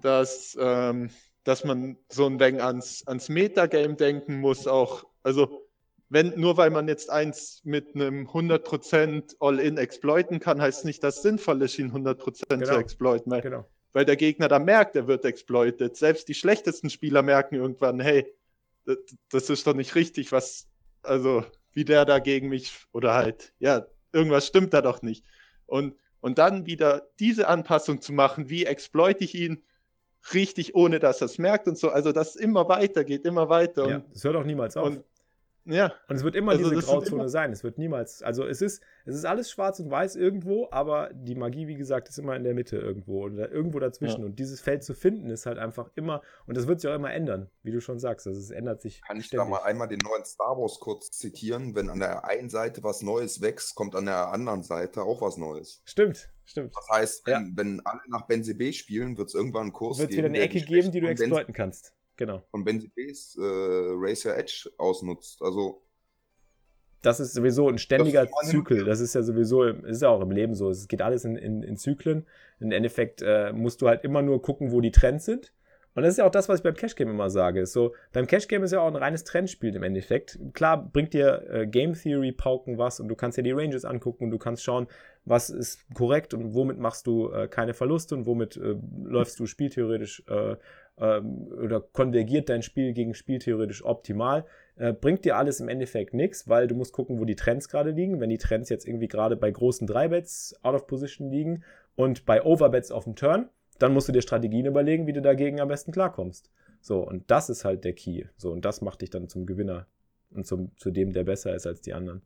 dass 0.00 0.56
ähm, 0.58 1.10
dass 1.44 1.64
man 1.64 1.98
so 2.08 2.24
ein 2.24 2.40
wenig 2.40 2.62
ans, 2.62 3.06
ans 3.06 3.28
Metagame 3.28 3.96
denken 3.96 4.40
muss, 4.40 4.66
auch. 4.66 5.04
Also, 5.22 5.69
wenn, 6.10 6.38
nur 6.38 6.56
weil 6.56 6.70
man 6.70 6.88
jetzt 6.88 7.08
eins 7.08 7.60
mit 7.64 7.94
einem 7.94 8.26
100% 8.26 9.36
All-In 9.38 9.78
exploiten 9.78 10.40
kann, 10.40 10.60
heißt 10.60 10.84
nicht, 10.84 11.04
dass 11.04 11.18
es 11.18 11.22
sinnvoll 11.22 11.62
ist, 11.62 11.78
ihn 11.78 11.92
100% 11.92 12.46
genau. 12.48 12.66
zu 12.66 12.78
exploiten. 12.78 13.30
Weil, 13.30 13.40
genau. 13.42 13.64
weil 13.92 14.04
der 14.04 14.16
Gegner 14.16 14.48
da 14.48 14.58
merkt, 14.58 14.96
er 14.96 15.06
wird 15.06 15.24
exploitet. 15.24 15.96
Selbst 15.96 16.28
die 16.28 16.34
schlechtesten 16.34 16.90
Spieler 16.90 17.22
merken 17.22 17.54
irgendwann, 17.54 18.00
hey, 18.00 18.26
das, 18.84 18.96
das 19.30 19.50
ist 19.50 19.66
doch 19.68 19.74
nicht 19.74 19.94
richtig, 19.94 20.32
was, 20.32 20.66
also 21.02 21.44
wie 21.72 21.84
der 21.84 22.04
da 22.04 22.18
gegen 22.18 22.48
mich 22.48 22.72
oder 22.90 23.14
halt, 23.14 23.52
ja, 23.60 23.86
irgendwas 24.12 24.48
stimmt 24.48 24.74
da 24.74 24.82
doch 24.82 25.02
nicht. 25.02 25.24
Und, 25.66 25.94
und 26.20 26.38
dann 26.38 26.66
wieder 26.66 27.08
diese 27.20 27.46
Anpassung 27.46 28.00
zu 28.02 28.12
machen, 28.12 28.50
wie 28.50 28.66
exploit 28.66 29.22
ich 29.22 29.36
ihn 29.36 29.62
richtig, 30.34 30.74
ohne 30.74 30.98
dass 30.98 31.20
er 31.22 31.26
es 31.26 31.38
merkt 31.38 31.68
und 31.68 31.78
so. 31.78 31.90
Also, 31.90 32.10
dass 32.10 32.30
es 32.30 32.36
immer 32.36 32.68
weiter 32.68 33.04
geht, 33.04 33.24
immer 33.24 33.48
weiter. 33.48 33.88
Ja, 33.88 34.02
das 34.12 34.24
hört 34.24 34.34
auch 34.34 34.44
niemals 34.44 34.76
auf. 34.76 34.86
Und, 34.86 35.04
ja. 35.70 35.92
Und 36.08 36.16
es 36.16 36.24
wird 36.24 36.34
immer 36.34 36.52
also 36.52 36.68
diese 36.68 36.82
Grauzone 36.82 37.28
sein. 37.28 37.52
Es 37.52 37.64
wird 37.64 37.78
niemals, 37.78 38.22
also 38.22 38.46
es 38.46 38.60
ist, 38.60 38.82
es 39.04 39.14
ist 39.14 39.24
alles 39.24 39.50
schwarz 39.50 39.80
und 39.80 39.90
weiß 39.90 40.16
irgendwo, 40.16 40.68
aber 40.70 41.10
die 41.12 41.34
Magie, 41.34 41.66
wie 41.66 41.76
gesagt, 41.76 42.08
ist 42.08 42.18
immer 42.18 42.36
in 42.36 42.44
der 42.44 42.54
Mitte 42.54 42.76
irgendwo 42.76 43.24
oder 43.24 43.50
irgendwo 43.50 43.78
dazwischen. 43.78 44.20
Ja. 44.20 44.26
Und 44.26 44.38
dieses 44.38 44.60
Feld 44.60 44.84
zu 44.84 44.94
finden, 44.94 45.30
ist 45.30 45.46
halt 45.46 45.58
einfach 45.58 45.90
immer, 45.94 46.22
und 46.46 46.56
das 46.56 46.66
wird 46.66 46.80
sich 46.80 46.90
auch 46.90 46.94
immer 46.94 47.12
ändern, 47.12 47.48
wie 47.62 47.70
du 47.70 47.80
schon 47.80 47.98
sagst. 47.98 48.26
Also 48.26 48.40
es 48.40 48.50
ändert 48.50 48.82
sich. 48.82 49.02
Kann 49.02 49.16
ich 49.16 49.26
ständig. 49.26 49.46
da 49.46 49.50
mal 49.50 49.62
einmal 49.62 49.88
den 49.88 50.00
neuen 50.04 50.24
Star 50.24 50.56
Wars 50.58 50.78
kurz 50.80 51.10
zitieren? 51.10 51.74
Wenn 51.74 51.88
an 51.88 52.00
der 52.00 52.24
einen 52.24 52.50
Seite 52.50 52.82
was 52.82 53.02
Neues 53.02 53.40
wächst, 53.40 53.74
kommt 53.74 53.94
an 53.94 54.06
der 54.06 54.28
anderen 54.32 54.62
Seite 54.62 55.02
auch 55.02 55.22
was 55.22 55.36
Neues. 55.36 55.82
Stimmt, 55.84 56.30
stimmt. 56.44 56.74
Das 56.76 56.88
heißt, 56.90 57.26
wenn, 57.26 57.32
ja. 57.32 57.50
wenn 57.54 57.80
alle 57.86 58.00
nach 58.08 58.26
Benzi 58.26 58.54
B 58.54 58.72
spielen, 58.72 59.16
wird 59.16 59.28
es 59.28 59.34
irgendwann 59.34 59.62
einen 59.62 59.72
Kurs 59.72 59.98
wird 59.98 60.10
geben. 60.10 60.24
Wird 60.24 60.32
wieder 60.32 60.42
eine 60.42 60.44
Ecke 60.44 60.60
geben, 60.60 60.90
die 60.90 61.00
du 61.00 61.08
exploiten 61.08 61.54
kannst. 61.54 61.94
Genau. 62.20 62.42
Und 62.50 62.68
sie 62.68 62.92
das 63.08 63.34
äh, 63.40 63.42
Racer 63.42 64.36
Edge 64.36 64.70
ausnutzt, 64.76 65.40
also. 65.40 65.80
Das 67.00 67.18
ist 67.18 67.32
sowieso 67.32 67.66
ein 67.66 67.78
ständiger 67.78 68.26
das 68.26 68.50
Zyklus. 68.50 68.84
Das 68.84 69.00
ist 69.00 69.14
ja 69.14 69.22
sowieso, 69.22 69.64
ist 69.64 70.02
ja 70.02 70.10
auch 70.10 70.20
im 70.20 70.30
Leben 70.30 70.54
so. 70.54 70.68
Es 70.68 70.86
geht 70.86 71.00
alles 71.00 71.24
in, 71.24 71.36
in, 71.36 71.62
in 71.62 71.78
Zyklen. 71.78 72.26
Im 72.60 72.72
Endeffekt 72.72 73.22
äh, 73.22 73.54
musst 73.54 73.80
du 73.80 73.88
halt 73.88 74.04
immer 74.04 74.20
nur 74.20 74.42
gucken, 74.42 74.70
wo 74.70 74.82
die 74.82 74.90
Trends 74.90 75.24
sind. 75.24 75.54
Und 75.94 76.02
das 76.02 76.12
ist 76.12 76.18
ja 76.18 76.26
auch 76.26 76.30
das, 76.30 76.48
was 76.48 76.60
ich 76.60 76.62
beim 76.62 76.74
Cash 76.74 76.94
Game 76.94 77.08
immer 77.08 77.30
sage. 77.30 77.64
so, 77.64 77.94
beim 78.12 78.26
Cash 78.26 78.48
Game 78.48 78.62
ist 78.62 78.72
ja 78.72 78.80
auch 78.80 78.86
ein 78.86 78.96
reines 78.96 79.24
Trendspiel 79.24 79.74
im 79.74 79.82
Endeffekt. 79.82 80.38
Klar 80.52 80.90
bringt 80.92 81.14
dir 81.14 81.42
äh, 81.50 81.66
Game 81.66 81.94
Theory 81.94 82.32
Pauken 82.32 82.76
was 82.76 83.00
und 83.00 83.08
du 83.08 83.16
kannst 83.16 83.38
dir 83.38 83.42
die 83.42 83.52
Ranges 83.52 83.86
angucken 83.86 84.24
und 84.24 84.30
du 84.30 84.38
kannst 84.38 84.62
schauen, 84.62 84.86
was 85.24 85.50
ist 85.50 85.84
korrekt 85.94 86.32
und 86.32 86.54
womit 86.54 86.78
machst 86.78 87.06
du 87.06 87.30
äh, 87.30 87.48
keine 87.48 87.74
Verluste 87.74 88.14
und 88.14 88.26
womit 88.26 88.56
äh, 88.56 88.76
läufst 89.04 89.40
du 89.40 89.46
spieltheoretisch 89.46 90.22
äh, 90.28 90.56
ähm, 90.98 91.48
oder 91.62 91.80
konvergiert 91.80 92.48
dein 92.48 92.62
Spiel 92.62 92.92
gegen 92.92 93.14
spieltheoretisch 93.14 93.84
optimal, 93.84 94.44
äh, 94.76 94.92
bringt 94.92 95.24
dir 95.24 95.36
alles 95.36 95.60
im 95.60 95.68
Endeffekt 95.68 96.14
nichts, 96.14 96.48
weil 96.48 96.66
du 96.66 96.74
musst 96.74 96.92
gucken, 96.92 97.18
wo 97.18 97.24
die 97.24 97.36
Trends 97.36 97.68
gerade 97.68 97.90
liegen. 97.90 98.20
Wenn 98.20 98.30
die 98.30 98.38
Trends 98.38 98.68
jetzt 98.68 98.86
irgendwie 98.86 99.08
gerade 99.08 99.36
bei 99.36 99.50
großen 99.50 99.86
Dreibets 99.86 100.54
out 100.62 100.74
of 100.74 100.86
position 100.86 101.30
liegen 101.30 101.64
und 101.96 102.24
bei 102.26 102.42
Overbets 102.42 102.90
auf 102.90 103.04
dem 103.04 103.16
Turn, 103.16 103.48
dann 103.78 103.92
musst 103.92 104.08
du 104.08 104.12
dir 104.12 104.22
Strategien 104.22 104.66
überlegen, 104.66 105.06
wie 105.06 105.12
du 105.12 105.22
dagegen 105.22 105.60
am 105.60 105.68
besten 105.68 105.92
klarkommst. 105.92 106.50
So, 106.80 107.00
und 107.00 107.30
das 107.30 107.50
ist 107.50 107.64
halt 107.64 107.84
der 107.84 107.94
Key. 107.94 108.24
So, 108.36 108.50
und 108.52 108.64
das 108.64 108.80
macht 108.80 109.02
dich 109.02 109.10
dann 109.10 109.28
zum 109.28 109.46
Gewinner 109.46 109.86
und 110.30 110.46
zum, 110.46 110.76
zu 110.76 110.90
dem, 110.90 111.12
der 111.12 111.24
besser 111.24 111.54
ist 111.54 111.66
als 111.66 111.80
die 111.80 111.92
anderen. 111.92 112.22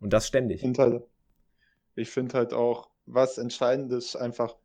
Und 0.00 0.12
das 0.12 0.26
ständig. 0.26 0.56
Ich 0.56 0.62
finde 0.62 0.82
halt, 0.82 2.08
find 2.08 2.34
halt 2.34 2.54
auch, 2.54 2.90
was 3.06 3.38
entscheidend 3.38 3.92
ist, 3.92 4.16
einfach 4.16 4.56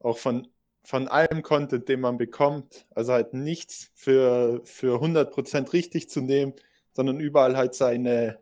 auch 0.00 0.18
von 0.18 0.48
von 0.84 1.08
allem 1.08 1.42
Content, 1.42 1.88
den 1.88 2.00
man 2.00 2.18
bekommt, 2.18 2.86
also 2.94 3.12
halt 3.12 3.34
nichts 3.34 3.90
für, 3.94 4.60
für 4.64 5.00
100% 5.00 5.72
richtig 5.72 6.10
zu 6.10 6.20
nehmen, 6.20 6.54
sondern 6.92 7.20
überall 7.20 7.56
halt 7.56 7.74
seine 7.74 8.38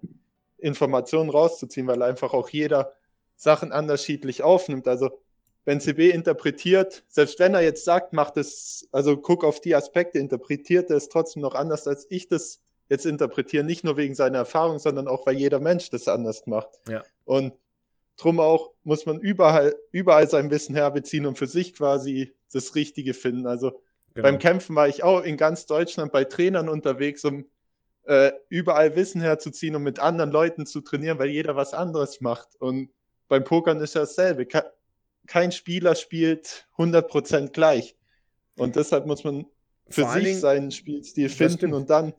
Informationen 0.59 1.31
rauszuziehen, 1.31 1.87
weil 1.87 2.03
einfach 2.03 2.33
auch 2.33 2.49
jeder 2.49 2.93
Sachen 3.37 3.73
unterschiedlich 3.73 4.43
aufnimmt. 4.43 4.89
Also 4.89 5.11
wenn 5.65 5.81
CB 5.81 6.11
interpretiert, 6.11 7.05
selbst 7.09 7.39
wenn 7.39 7.55
er 7.55 7.63
jetzt 7.63 7.85
sagt, 7.85 8.13
macht 8.13 8.37
es, 8.37 8.89
also 8.93 9.17
guck 9.17 9.45
auf 9.45 9.61
die 9.61 9.75
Aspekte, 9.75 10.19
interpretiert 10.19 10.91
er 10.91 10.97
es 10.97 11.09
trotzdem 11.09 11.43
noch 11.43 11.55
anders, 11.55 11.87
als 11.87 12.07
ich 12.11 12.29
das 12.29 12.61
jetzt 12.89 13.07
interpretiere, 13.07 13.65
nicht 13.65 13.85
nur 13.85 13.97
wegen 13.97 14.15
seiner 14.15 14.39
Erfahrung, 14.39 14.79
sondern 14.79 15.07
auch, 15.07 15.27
weil 15.27 15.37
jeder 15.37 15.61
Mensch 15.61 15.91
das 15.91 16.09
anders 16.09 16.47
macht. 16.47 16.71
Ja. 16.89 17.03
Und 17.25 17.53
Drum 18.21 18.39
auch 18.39 18.73
muss 18.85 19.07
man 19.07 19.19
überall, 19.19 19.75
überall 19.93 20.29
sein 20.29 20.51
Wissen 20.51 20.75
herbeziehen 20.75 21.25
und 21.25 21.39
für 21.39 21.47
sich 21.47 21.75
quasi 21.75 22.35
das 22.53 22.75
Richtige 22.75 23.15
finden. 23.15 23.47
Also 23.47 23.83
genau. 24.15 24.29
beim 24.29 24.39
Kämpfen 24.39 24.77
war 24.77 24.89
ich 24.89 25.03
auch 25.03 25.23
in 25.23 25.39
ganz 25.39 25.65
Deutschland 25.65 26.13
bei 26.13 26.25
Trainern 26.25 26.69
unterwegs, 26.69 27.25
um 27.25 27.47
äh, 28.05 28.33
überall 28.49 28.95
Wissen 28.95 29.23
herzuziehen 29.23 29.75
und 29.75 29.85
mit 29.85 30.01
anderen 30.01 30.31
Leuten 30.31 30.67
zu 30.67 30.83
trainieren, 30.83 31.19
weil 31.19 31.31
jeder 31.31 31.57
was 31.57 31.73
anderes 31.73 32.21
macht. 32.21 32.57
Und 32.57 32.91
beim 33.29 33.45
Pokern 33.45 33.81
ist 33.81 33.95
ja 33.95 34.03
dasselbe. 34.03 34.47
Kein 35.27 35.53
Spieler 35.53 35.95
spielt 35.95 36.67
100% 36.77 37.53
gleich. 37.53 37.97
Und 38.57 38.77
deshalb 38.77 39.07
muss 39.07 39.25
man 39.25 39.47
für 39.89 40.03
Vor 40.03 40.13
sich 40.13 40.41
seinen 40.41 40.71
Spielstil 40.71 41.31
finden 41.31 41.73
und 41.73 41.89
dann 41.89 42.13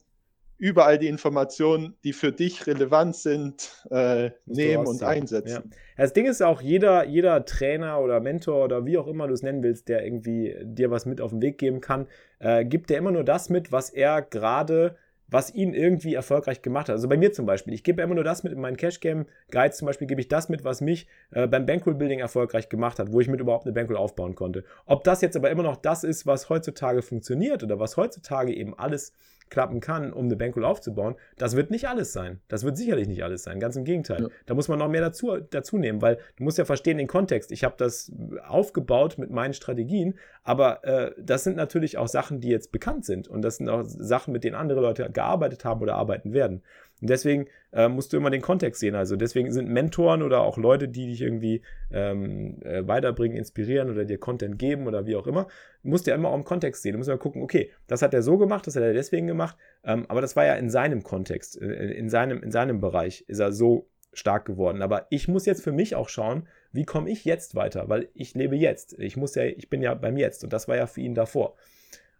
überall 0.62 1.00
die 1.00 1.08
Informationen, 1.08 1.96
die 2.04 2.14
für 2.14 2.32
dich 2.32 2.68
relevant 2.68 3.16
sind, 3.16 3.84
äh, 3.90 4.30
nehmen 4.46 4.86
und 4.86 5.02
einsetzen. 5.02 5.64
Ja. 5.72 5.78
Das 5.98 6.14
Ding 6.14 6.28
ist 6.28 6.44
auch, 6.44 6.62
jeder, 6.62 7.04
jeder 7.04 7.46
Trainer 7.46 8.00
oder 8.00 8.20
Mentor 8.20 8.64
oder 8.64 8.86
wie 8.86 9.00
auch 9.00 9.08
immer 9.08 9.28
du 9.28 9.34
es 9.34 9.42
nennen 9.42 9.64
willst, 9.64 9.90
der 9.90 10.06
irgendwie 10.06 10.56
dir 10.62 10.92
was 10.92 11.08
mit 11.08 11.20
auf 11.20 11.32
den 11.32 11.42
Weg 11.42 11.58
geben 11.58 11.82
kann, 11.82 12.06
äh, 12.38 12.64
gibt 12.64 12.92
dir 12.92 12.98
immer 12.98 13.10
nur 13.10 13.24
das 13.24 13.50
mit, 13.50 13.72
was 13.72 13.90
er 13.90 14.22
gerade 14.22 14.96
was 15.34 15.56
ihn 15.56 15.74
irgendwie 15.74 16.14
erfolgreich 16.14 16.62
gemacht 16.62 16.90
hat. 16.90 16.96
Also 16.96 17.08
bei 17.08 17.16
mir 17.16 17.32
zum 17.32 17.46
Beispiel. 17.46 17.74
Ich 17.74 17.86
gebe 17.86 18.02
immer 18.02 18.16
nur 18.16 18.26
das 18.26 18.44
mit 18.44 18.52
in 18.52 18.60
meinen 18.60 18.76
Cash 18.76 19.00
Game 19.00 19.28
Guides 19.50 19.78
zum 19.78 19.86
Beispiel, 19.86 20.06
gebe 20.06 20.20
ich 20.20 20.28
das 20.28 20.50
mit, 20.50 20.66
was 20.66 20.82
mich 20.82 21.08
äh, 21.32 21.48
beim 21.48 21.66
Bankroll 21.66 21.96
Building 21.96 22.20
erfolgreich 22.20 22.68
gemacht 22.68 23.00
hat, 23.00 23.14
wo 23.14 23.22
ich 23.22 23.30
mit 23.30 23.40
überhaupt 23.40 23.66
eine 23.66 23.72
Bankroll 23.72 23.96
aufbauen 23.96 24.36
konnte. 24.36 24.66
Ob 24.86 25.06
das 25.06 25.22
jetzt 25.22 25.38
aber 25.38 25.50
immer 25.50 25.64
noch 25.64 25.78
das 25.78 26.04
ist, 26.04 26.28
was 26.28 26.50
heutzutage 26.50 27.02
funktioniert 27.02 27.64
oder 27.64 27.80
was 27.80 27.96
heutzutage 27.96 28.54
eben 28.54 28.78
alles 28.78 29.14
klappen 29.52 29.82
kann, 29.82 30.12
um 30.12 30.26
eine 30.26 30.36
Bankroll 30.36 30.66
aufzubauen, 30.66 31.16
das 31.38 31.56
wird 31.56 31.70
nicht 31.70 31.88
alles 31.88 32.14
sein. 32.14 32.40
Das 32.48 32.64
wird 32.64 32.78
sicherlich 32.78 33.08
nicht 33.08 33.24
alles 33.24 33.44
sein. 33.44 33.60
Ganz 33.60 33.76
im 33.76 33.84
Gegenteil. 33.84 34.24
Ja. 34.24 34.28
Da 34.48 34.54
muss 34.56 34.68
man 34.70 34.80
noch 34.80 34.88
mehr 34.88 35.02
dazu, 35.02 35.38
dazu 35.38 35.78
nehmen, 35.78 36.02
weil 36.02 36.18
du 36.38 36.44
musst 36.44 36.58
ja 36.58 36.66
verstehen 36.66 36.98
den 36.98 37.08
Kontext. 37.08 37.52
Ich 37.52 37.64
habe 37.64 37.76
das 37.78 38.12
aufgebaut 38.48 39.18
mit 39.18 39.30
meinen 39.30 39.54
Strategien, 39.54 40.16
aber 40.44 40.84
äh, 40.84 41.12
das 41.20 41.44
sind 41.44 41.58
natürlich 41.58 41.98
auch 41.98 42.08
Sachen, 42.08 42.40
die 42.40 42.50
jetzt 42.50 42.72
bekannt 42.72 43.06
sind 43.06 43.28
und 43.28 43.42
das 43.44 43.58
sind 43.58 43.70
auch 43.70 43.84
Sachen, 43.84 44.32
mit 44.32 44.44
denen 44.44 44.56
andere 44.56 44.80
Leute 44.80 45.12
gearbeitet 45.12 45.66
haben 45.66 45.82
oder 45.82 45.96
arbeiten 45.96 46.34
werden. 46.34 46.64
Und 47.02 47.10
deswegen 47.10 47.48
äh, 47.72 47.88
musst 47.88 48.14
du 48.14 48.18
immer 48.18 48.30
den 48.30 48.42
Kontext 48.42 48.80
sehen. 48.80 48.96
Also 48.96 49.16
deswegen 49.16 49.52
sind 49.52 49.70
Mentoren 49.70 50.22
oder 50.22 50.42
auch 50.42 50.58
Leute, 50.58 50.88
die 50.88 51.08
dich 51.08 51.22
irgendwie 51.22 51.62
ähm, 51.92 52.62
äh, 52.62 52.88
weiterbringen, 52.88 53.38
inspirieren 53.38 53.90
oder 53.90 54.06
dir 54.06 54.20
Content 54.20 54.60
geben 54.60 54.88
oder 54.88 55.06
wie 55.08 55.16
auch 55.16 55.28
immer, 55.28 55.48
musst 55.84 56.06
du 56.06 56.12
ja 56.12 56.16
immer 56.16 56.30
auch 56.30 56.36
im 56.36 56.44
Kontext 56.44 56.84
sehen. 56.84 56.94
Du 56.94 57.00
musst 57.00 57.10
immer 57.10 57.18
gucken, 57.18 57.42
okay, 57.42 57.72
das 57.88 58.02
hat 58.02 58.14
er 58.14 58.22
so 58.22 58.38
gemacht, 58.38 58.68
das 58.68 58.76
hat 58.76 58.84
er 58.84 58.94
deswegen 58.94 59.28
gemacht, 59.28 59.58
ähm, 59.84 60.06
aber 60.10 60.22
das 60.22 60.36
war 60.36 60.46
ja 60.46 60.54
in 60.54 60.70
seinem 60.70 61.04
Kontext, 61.04 61.60
äh, 61.60 61.92
in, 61.94 62.10
seinem, 62.10 62.44
in 62.44 62.52
seinem 62.52 62.80
Bereich 62.80 63.26
ist 63.28 63.40
er 63.40 63.52
so 63.52 63.88
stark 64.14 64.46
geworden. 64.46 64.82
Aber 64.82 65.08
ich 65.10 65.28
muss 65.28 65.46
jetzt 65.46 65.64
für 65.64 65.72
mich 65.72 65.96
auch 65.96 66.10
schauen, 66.10 66.48
wie 66.72 66.86
komme 66.86 67.10
ich 67.10 67.26
jetzt 67.26 67.56
weiter, 67.56 67.90
weil 67.90 68.10
ich 68.14 68.36
lebe 68.36 68.56
jetzt. 68.56 68.98
Ich 69.00 69.18
muss 69.18 69.36
ja, 69.36 69.44
ich 69.44 69.70
bin 69.70 69.82
ja 69.82 69.94
beim 69.94 70.18
Jetzt 70.18 70.44
und 70.44 70.54
das 70.54 70.68
war 70.68 70.76
ja 70.76 70.88
für 70.88 71.02
ihn 71.02 71.16
davor. 71.16 71.56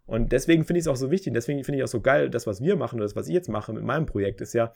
Und 0.06 0.32
deswegen 0.32 0.64
finde 0.64 0.78
ich 0.78 0.84
es 0.84 0.88
auch 0.88 0.96
so 0.96 1.10
wichtig, 1.10 1.32
deswegen 1.32 1.62
finde 1.64 1.78
ich 1.78 1.84
auch 1.84 1.88
so 1.88 2.00
geil, 2.00 2.28
das, 2.28 2.46
was 2.46 2.60
wir 2.60 2.76
machen, 2.76 2.96
oder 2.96 3.04
das, 3.04 3.16
was 3.16 3.28
ich 3.28 3.34
jetzt 3.34 3.48
mache 3.48 3.72
mit 3.72 3.84
meinem 3.84 4.06
Projekt, 4.06 4.40
ist 4.40 4.52
ja, 4.52 4.72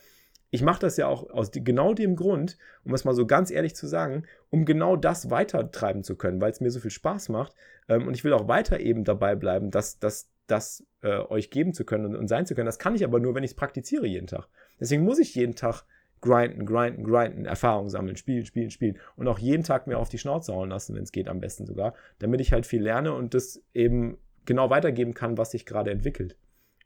ich 0.50 0.62
mache 0.62 0.80
das 0.80 0.96
ja 0.96 1.08
auch 1.08 1.28
aus 1.30 1.50
genau 1.52 1.92
dem 1.92 2.14
Grund, 2.16 2.56
um 2.84 2.94
es 2.94 3.04
mal 3.04 3.14
so 3.14 3.26
ganz 3.26 3.50
ehrlich 3.50 3.74
zu 3.74 3.86
sagen, 3.86 4.24
um 4.50 4.64
genau 4.64 4.96
das 4.96 5.30
weitertreiben 5.30 6.04
zu 6.04 6.16
können, 6.16 6.40
weil 6.40 6.52
es 6.52 6.60
mir 6.60 6.70
so 6.70 6.80
viel 6.80 6.90
Spaß 6.90 7.28
macht. 7.30 7.54
Ähm, 7.88 8.06
und 8.06 8.14
ich 8.14 8.24
will 8.24 8.32
auch 8.32 8.48
weiter 8.48 8.80
eben 8.80 9.04
dabei 9.04 9.34
bleiben, 9.34 9.70
dass 9.70 9.98
das 9.98 10.86
äh, 11.02 11.18
euch 11.18 11.50
geben 11.50 11.72
zu 11.74 11.84
können 11.84 12.06
und, 12.06 12.16
und, 12.16 12.28
sein 12.28 12.46
zu 12.46 12.54
können. 12.54 12.66
Das 12.66 12.78
kann 12.78 12.94
ich 12.94 13.04
aber 13.04 13.18
nur, 13.18 13.34
wenn 13.34 13.44
ich 13.44 13.50
es 13.52 13.56
praktiziere 13.56 14.06
jeden 14.06 14.28
Tag. 14.28 14.48
Deswegen 14.78 15.04
muss 15.04 15.18
ich 15.18 15.34
jeden 15.34 15.56
Tag 15.56 15.84
grinden, 16.20 16.64
grinden, 16.64 17.04
grinden, 17.04 17.44
Erfahrung 17.44 17.88
sammeln, 17.88 18.16
spielen, 18.16 18.46
spielen, 18.46 18.70
spielen 18.70 18.98
und 19.16 19.28
auch 19.28 19.38
jeden 19.38 19.64
Tag 19.64 19.86
mir 19.86 19.98
auf 19.98 20.08
die 20.08 20.18
Schnauze 20.18 20.54
hauen 20.54 20.70
lassen, 20.70 20.94
wenn 20.94 21.02
es 21.02 21.12
geht, 21.12 21.28
am 21.28 21.40
besten 21.40 21.66
sogar, 21.66 21.94
damit 22.18 22.40
ich 22.40 22.52
halt 22.52 22.66
viel 22.66 22.82
lerne 22.82 23.12
und 23.12 23.34
das 23.34 23.62
eben 23.74 24.16
genau 24.46 24.70
weitergeben 24.70 25.14
kann, 25.14 25.36
was 25.36 25.50
sich 25.50 25.66
gerade 25.66 25.90
entwickelt. 25.90 26.36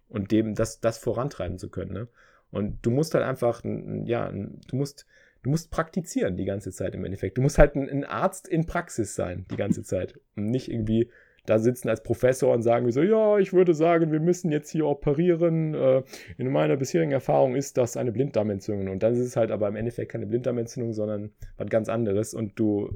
Und 0.08 0.32
dem 0.32 0.54
das, 0.54 0.80
das 0.80 0.98
vorantreiben 0.98 1.58
zu 1.58 1.70
können. 1.70 1.92
Ne? 1.92 2.08
Und 2.50 2.84
du 2.84 2.90
musst 2.90 3.14
halt 3.14 3.24
einfach, 3.24 3.62
ja, 3.64 4.32
du 4.32 4.76
musst, 4.76 5.06
du 5.42 5.50
musst 5.50 5.70
praktizieren 5.70 6.36
die 6.36 6.44
ganze 6.44 6.72
Zeit 6.72 6.94
im 6.94 7.04
Endeffekt. 7.04 7.38
Du 7.38 7.42
musst 7.42 7.58
halt 7.58 7.76
ein, 7.76 7.88
ein 7.88 8.04
Arzt 8.04 8.48
in 8.48 8.66
Praxis 8.66 9.14
sein 9.14 9.46
die 9.50 9.56
ganze 9.56 9.84
Zeit. 9.84 10.18
Und 10.34 10.46
nicht 10.46 10.68
irgendwie 10.68 11.10
da 11.46 11.58
sitzen 11.58 11.88
als 11.88 12.02
Professor 12.02 12.52
und 12.52 12.62
sagen 12.62 12.90
so, 12.90 13.02
ja, 13.02 13.38
ich 13.38 13.52
würde 13.52 13.72
sagen, 13.72 14.12
wir 14.12 14.20
müssen 14.20 14.50
jetzt 14.50 14.70
hier 14.70 14.86
operieren. 14.86 15.74
Äh, 15.74 16.02
in 16.38 16.50
meiner 16.50 16.76
bisherigen 16.76 17.12
Erfahrung 17.12 17.54
ist 17.54 17.78
das 17.78 17.96
eine 17.96 18.10
Blinddarmentzündung. 18.10 18.88
Und 18.88 19.02
dann 19.02 19.12
ist 19.12 19.20
es 19.20 19.36
halt 19.36 19.52
aber 19.52 19.68
im 19.68 19.76
Endeffekt 19.76 20.10
keine 20.10 20.26
Blinddarmentzündung, 20.26 20.92
sondern 20.92 21.30
was 21.56 21.68
ganz 21.68 21.88
anderes. 21.88 22.34
Und 22.34 22.58
du 22.58 22.90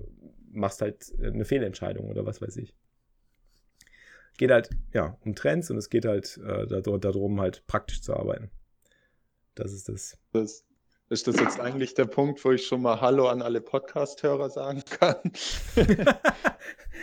machst 0.51 0.83
halt 0.83 1.13
eine 1.23 1.45
Fehlentscheidung 1.45 2.09
oder 2.09 2.27
was 2.27 2.43
weiß 2.43 2.57
ich 2.57 2.75
geht 4.37 4.51
halt 4.51 4.71
ja 4.93 5.17
um 5.25 5.35
Trends 5.35 5.71
und 5.71 5.77
es 5.77 5.91
geht 5.91 6.05
halt 6.05 6.39
äh, 6.39 6.67
darum, 6.83 7.41
halt 7.41 7.67
praktisch 7.67 8.03
zu 8.03 8.15
arbeiten. 8.15 8.51
Das 9.55 9.73
ist 9.73 9.89
das. 9.89 10.19
das. 10.33 10.65
Ist 11.11 11.29
das 11.29 11.39
jetzt 11.39 11.61
eigentlich 11.61 11.93
der 11.93 12.07
Punkt, 12.07 12.43
wo 12.45 12.53
ich 12.53 12.67
schon 12.67 12.81
mal 12.81 13.01
Hallo 13.03 13.29
an 13.29 13.43
alle 13.43 13.61
Podcast-Hörer 13.61 14.49
sagen 14.49 14.83
kann? 14.89 15.17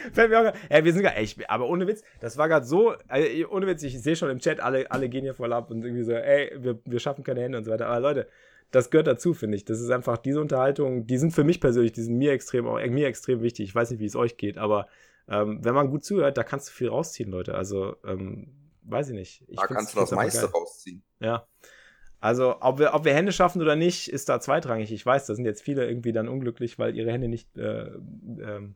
ja, 0.16 0.84
wir 0.84 0.94
sind 0.94 1.04
gar 1.04 1.18
echt, 1.18 1.50
aber 1.50 1.70
ohne 1.70 1.88
Witz, 1.88 2.02
das 2.20 2.38
war 2.38 2.50
gerade 2.50 2.66
so, 2.66 2.94
also, 3.08 3.50
ohne 3.50 3.68
Witz, 3.68 3.84
ich 3.84 4.02
sehe 4.02 4.16
schon 4.16 4.30
im 4.30 4.40
Chat, 4.40 4.60
alle, 4.60 4.90
alle 4.90 5.10
gehen 5.10 5.24
hier 5.24 5.34
voll 5.34 5.54
ab 5.54 5.70
und 5.72 5.84
irgendwie 5.84 6.04
so, 6.04 6.14
ey, 6.14 6.52
wir, 6.58 6.80
wir 6.86 7.00
schaffen 7.00 7.24
keine 7.24 7.42
Hände 7.42 7.58
und 7.58 7.64
so 7.64 7.72
weiter. 7.72 7.88
Aber 7.88 8.00
Leute, 8.00 8.28
das 8.72 8.90
gehört 8.90 9.08
dazu, 9.08 9.34
finde 9.34 9.58
ich. 9.58 9.66
Das 9.66 9.80
ist 9.80 9.90
einfach 9.90 10.18
diese 10.18 10.42
Unterhaltung, 10.42 11.06
die 11.06 11.18
sind 11.18 11.32
für 11.32 11.44
mich 11.44 11.60
persönlich, 11.60 11.92
die 11.92 12.02
sind 12.02 12.18
mir 12.18 12.32
extrem, 12.32 12.68
auch 12.68 12.80
mir 12.80 13.08
extrem 13.08 13.42
wichtig. 13.42 13.70
Ich 13.70 13.76
weiß 13.76 13.92
nicht, 13.92 14.00
wie 14.00 14.06
es 14.06 14.16
euch 14.16 14.38
geht, 14.38 14.58
aber 14.58 14.88
ähm, 15.32 15.64
wenn 15.64 15.74
man 15.74 15.90
gut 15.90 16.04
zuhört, 16.04 16.38
da 16.38 16.44
kannst 16.44 16.68
du 16.68 16.74
viel 16.74 16.90
rausziehen, 16.90 17.32
Leute. 17.32 17.56
Also, 17.56 17.96
ähm, 18.06 18.54
weiß 18.84 19.10
ich 19.10 19.16
nicht. 19.16 19.46
Ich 19.48 19.56
da 19.56 19.66
kannst 19.66 19.96
du 19.96 20.00
das 20.02 20.12
meiste 20.12 20.42
geil. 20.42 20.52
rausziehen. 20.54 21.04
Ja. 21.22 21.48
Also, 22.20 22.58
ob 22.60 22.80
wir, 22.80 22.94
ob 22.94 23.06
wir 23.06 23.14
Hände 23.14 23.32
schaffen 23.32 23.62
oder 23.62 23.78
nicht, 23.78 24.10
ist 24.10 24.28
da 24.28 24.42
zweitrangig. 24.42 24.92
Ich 24.92 25.06
weiß, 25.06 25.26
da 25.26 25.34
sind 25.34 25.46
jetzt 25.46 25.64
viele 25.64 25.88
irgendwie 25.88 26.12
dann 26.12 26.28
unglücklich, 26.28 26.78
weil 26.78 26.98
ihre 26.98 27.12
Hände 27.12 27.30
nicht 27.30 27.58
äh, 27.58 27.92
ähm, 28.42 28.76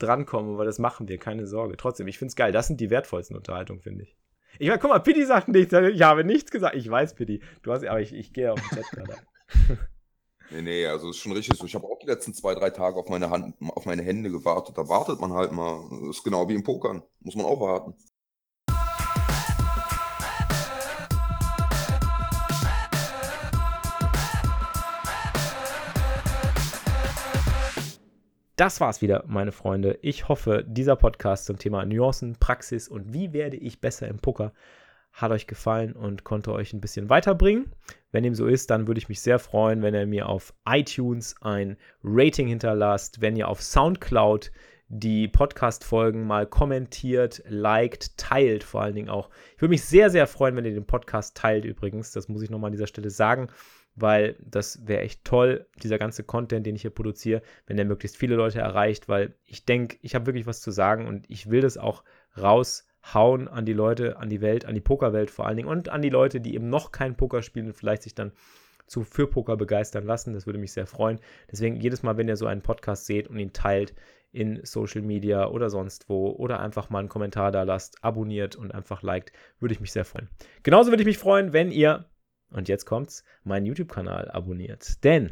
drankommen, 0.00 0.58
weil 0.58 0.66
das 0.66 0.80
machen 0.80 1.08
wir, 1.08 1.18
keine 1.18 1.46
Sorge. 1.46 1.76
Trotzdem, 1.76 2.08
ich 2.08 2.18
finde 2.18 2.30
es 2.30 2.36
geil. 2.36 2.50
Das 2.50 2.66
sind 2.66 2.80
die 2.80 2.90
wertvollsten 2.90 3.36
Unterhaltungen, 3.36 3.80
finde 3.80 4.02
ich. 4.02 4.16
Ich 4.58 4.66
meine, 4.66 4.80
guck 4.80 4.90
mal, 4.90 4.98
Pitti 4.98 5.24
sagt 5.24 5.46
nichts. 5.48 5.72
Ich 5.72 6.02
habe 6.02 6.24
nichts 6.24 6.50
gesagt. 6.50 6.74
Ich 6.74 6.90
weiß, 6.90 7.14
Pitti. 7.14 7.40
Du 7.62 7.72
hast, 7.72 7.86
aber 7.86 8.00
ich, 8.00 8.12
ich 8.12 8.32
gehe 8.32 8.52
auf 8.52 8.60
den 8.60 8.78
Chat 8.78 8.90
gerade. 8.90 9.14
Nee, 10.52 10.62
nee, 10.62 10.86
also 10.86 11.10
ist 11.10 11.18
schon 11.18 11.30
richtig 11.30 11.56
so. 11.56 11.64
Ich 11.64 11.76
habe 11.76 11.86
auch 11.86 11.98
die 12.00 12.08
letzten 12.08 12.34
zwei, 12.34 12.54
drei 12.56 12.70
Tage 12.70 12.96
auf 12.96 13.08
meine, 13.08 13.30
Hand, 13.30 13.54
auf 13.60 13.86
meine 13.86 14.02
Hände 14.02 14.32
gewartet. 14.32 14.76
Da 14.76 14.88
wartet 14.88 15.20
man 15.20 15.32
halt 15.32 15.52
mal. 15.52 15.88
Das 15.90 16.16
ist 16.16 16.24
genau 16.24 16.48
wie 16.48 16.54
im 16.54 16.64
Pokern. 16.64 17.04
Muss 17.20 17.36
man 17.36 17.46
auch 17.46 17.60
warten. 17.60 17.94
Das 28.56 28.80
war's 28.80 29.00
wieder, 29.00 29.24
meine 29.28 29.52
Freunde. 29.52 30.00
Ich 30.02 30.28
hoffe, 30.28 30.64
dieser 30.66 30.96
Podcast 30.96 31.46
zum 31.46 31.58
Thema 31.58 31.86
Nuancen, 31.86 32.36
Praxis 32.40 32.88
und 32.88 33.14
wie 33.14 33.32
werde 33.32 33.56
ich 33.56 33.80
besser 33.80 34.08
im 34.08 34.18
Poker 34.18 34.52
hat 35.12 35.30
euch 35.30 35.46
gefallen 35.46 35.92
und 35.92 36.24
konnte 36.24 36.52
euch 36.52 36.72
ein 36.72 36.80
bisschen 36.80 37.08
weiterbringen. 37.08 37.72
Wenn 38.12 38.24
dem 38.24 38.34
so 38.34 38.46
ist, 38.46 38.70
dann 38.70 38.86
würde 38.86 38.98
ich 38.98 39.08
mich 39.08 39.20
sehr 39.20 39.38
freuen, 39.38 39.82
wenn 39.82 39.94
ihr 39.94 40.06
mir 40.06 40.28
auf 40.28 40.52
iTunes 40.68 41.36
ein 41.40 41.76
Rating 42.02 42.48
hinterlasst, 42.48 43.20
wenn 43.20 43.36
ihr 43.36 43.48
auf 43.48 43.62
SoundCloud 43.62 44.50
die 44.88 45.28
Podcast-Folgen 45.28 46.26
mal 46.26 46.46
kommentiert, 46.46 47.42
liked, 47.46 48.16
teilt 48.18 48.64
vor 48.64 48.82
allen 48.82 48.96
Dingen 48.96 49.08
auch. 49.08 49.30
Ich 49.54 49.62
würde 49.62 49.70
mich 49.70 49.84
sehr, 49.84 50.10
sehr 50.10 50.26
freuen, 50.26 50.56
wenn 50.56 50.64
ihr 50.64 50.74
den 50.74 50.86
Podcast 50.86 51.36
teilt 51.36 51.64
übrigens. 51.64 52.10
Das 52.10 52.28
muss 52.28 52.42
ich 52.42 52.50
nochmal 52.50 52.68
an 52.68 52.72
dieser 52.72 52.88
Stelle 52.88 53.10
sagen 53.10 53.48
weil 53.96 54.36
das 54.40 54.86
wäre 54.86 55.02
echt 55.02 55.24
toll, 55.24 55.66
dieser 55.82 55.98
ganze 55.98 56.24
Content, 56.24 56.66
den 56.66 56.76
ich 56.76 56.82
hier 56.82 56.90
produziere, 56.90 57.42
wenn 57.66 57.76
der 57.76 57.86
möglichst 57.86 58.16
viele 58.16 58.36
Leute 58.36 58.60
erreicht, 58.60 59.08
weil 59.08 59.34
ich 59.44 59.64
denke, 59.64 59.98
ich 60.02 60.14
habe 60.14 60.26
wirklich 60.26 60.46
was 60.46 60.60
zu 60.60 60.70
sagen 60.70 61.06
und 61.06 61.28
ich 61.28 61.50
will 61.50 61.60
das 61.60 61.76
auch 61.76 62.04
raushauen 63.04 63.48
an 63.48 63.64
die 63.64 63.72
Leute, 63.72 64.18
an 64.18 64.28
die 64.28 64.40
Welt, 64.40 64.64
an 64.64 64.74
die 64.74 64.80
Pokerwelt 64.80 65.30
vor 65.30 65.46
allen 65.46 65.56
Dingen 65.56 65.68
und 65.68 65.88
an 65.88 66.02
die 66.02 66.10
Leute, 66.10 66.40
die 66.40 66.54
eben 66.54 66.68
noch 66.68 66.92
kein 66.92 67.16
Poker 67.16 67.42
spielen 67.42 67.66
und 67.66 67.74
vielleicht 67.74 68.02
sich 68.02 68.14
dann 68.14 68.32
zu 68.86 69.04
für 69.04 69.28
Poker 69.28 69.56
begeistern 69.56 70.04
lassen. 70.04 70.34
Das 70.34 70.46
würde 70.46 70.58
mich 70.58 70.72
sehr 70.72 70.86
freuen. 70.86 71.20
Deswegen 71.50 71.76
jedes 71.76 72.02
Mal, 72.02 72.16
wenn 72.16 72.28
ihr 72.28 72.36
so 72.36 72.46
einen 72.46 72.62
Podcast 72.62 73.06
seht 73.06 73.28
und 73.28 73.38
ihn 73.38 73.52
teilt 73.52 73.94
in 74.32 74.60
Social 74.64 75.02
Media 75.02 75.48
oder 75.48 75.70
sonst 75.70 76.08
wo 76.08 76.30
oder 76.30 76.60
einfach 76.60 76.90
mal 76.90 77.00
einen 77.00 77.08
Kommentar 77.08 77.52
da 77.52 77.62
lasst, 77.62 78.02
abonniert 78.02 78.56
und 78.56 78.72
einfach 78.72 79.02
liked, 79.02 79.32
würde 79.58 79.74
ich 79.74 79.80
mich 79.80 79.92
sehr 79.92 80.04
freuen. 80.04 80.28
Genauso 80.62 80.90
würde 80.90 81.02
ich 81.02 81.06
mich 81.06 81.18
freuen, 81.18 81.52
wenn 81.52 81.70
ihr 81.70 82.06
und 82.52 82.68
jetzt 82.68 82.84
kommt's, 82.84 83.24
meinen 83.44 83.66
YouTube-Kanal 83.66 84.30
abonniert. 84.30 85.04
Denn 85.04 85.30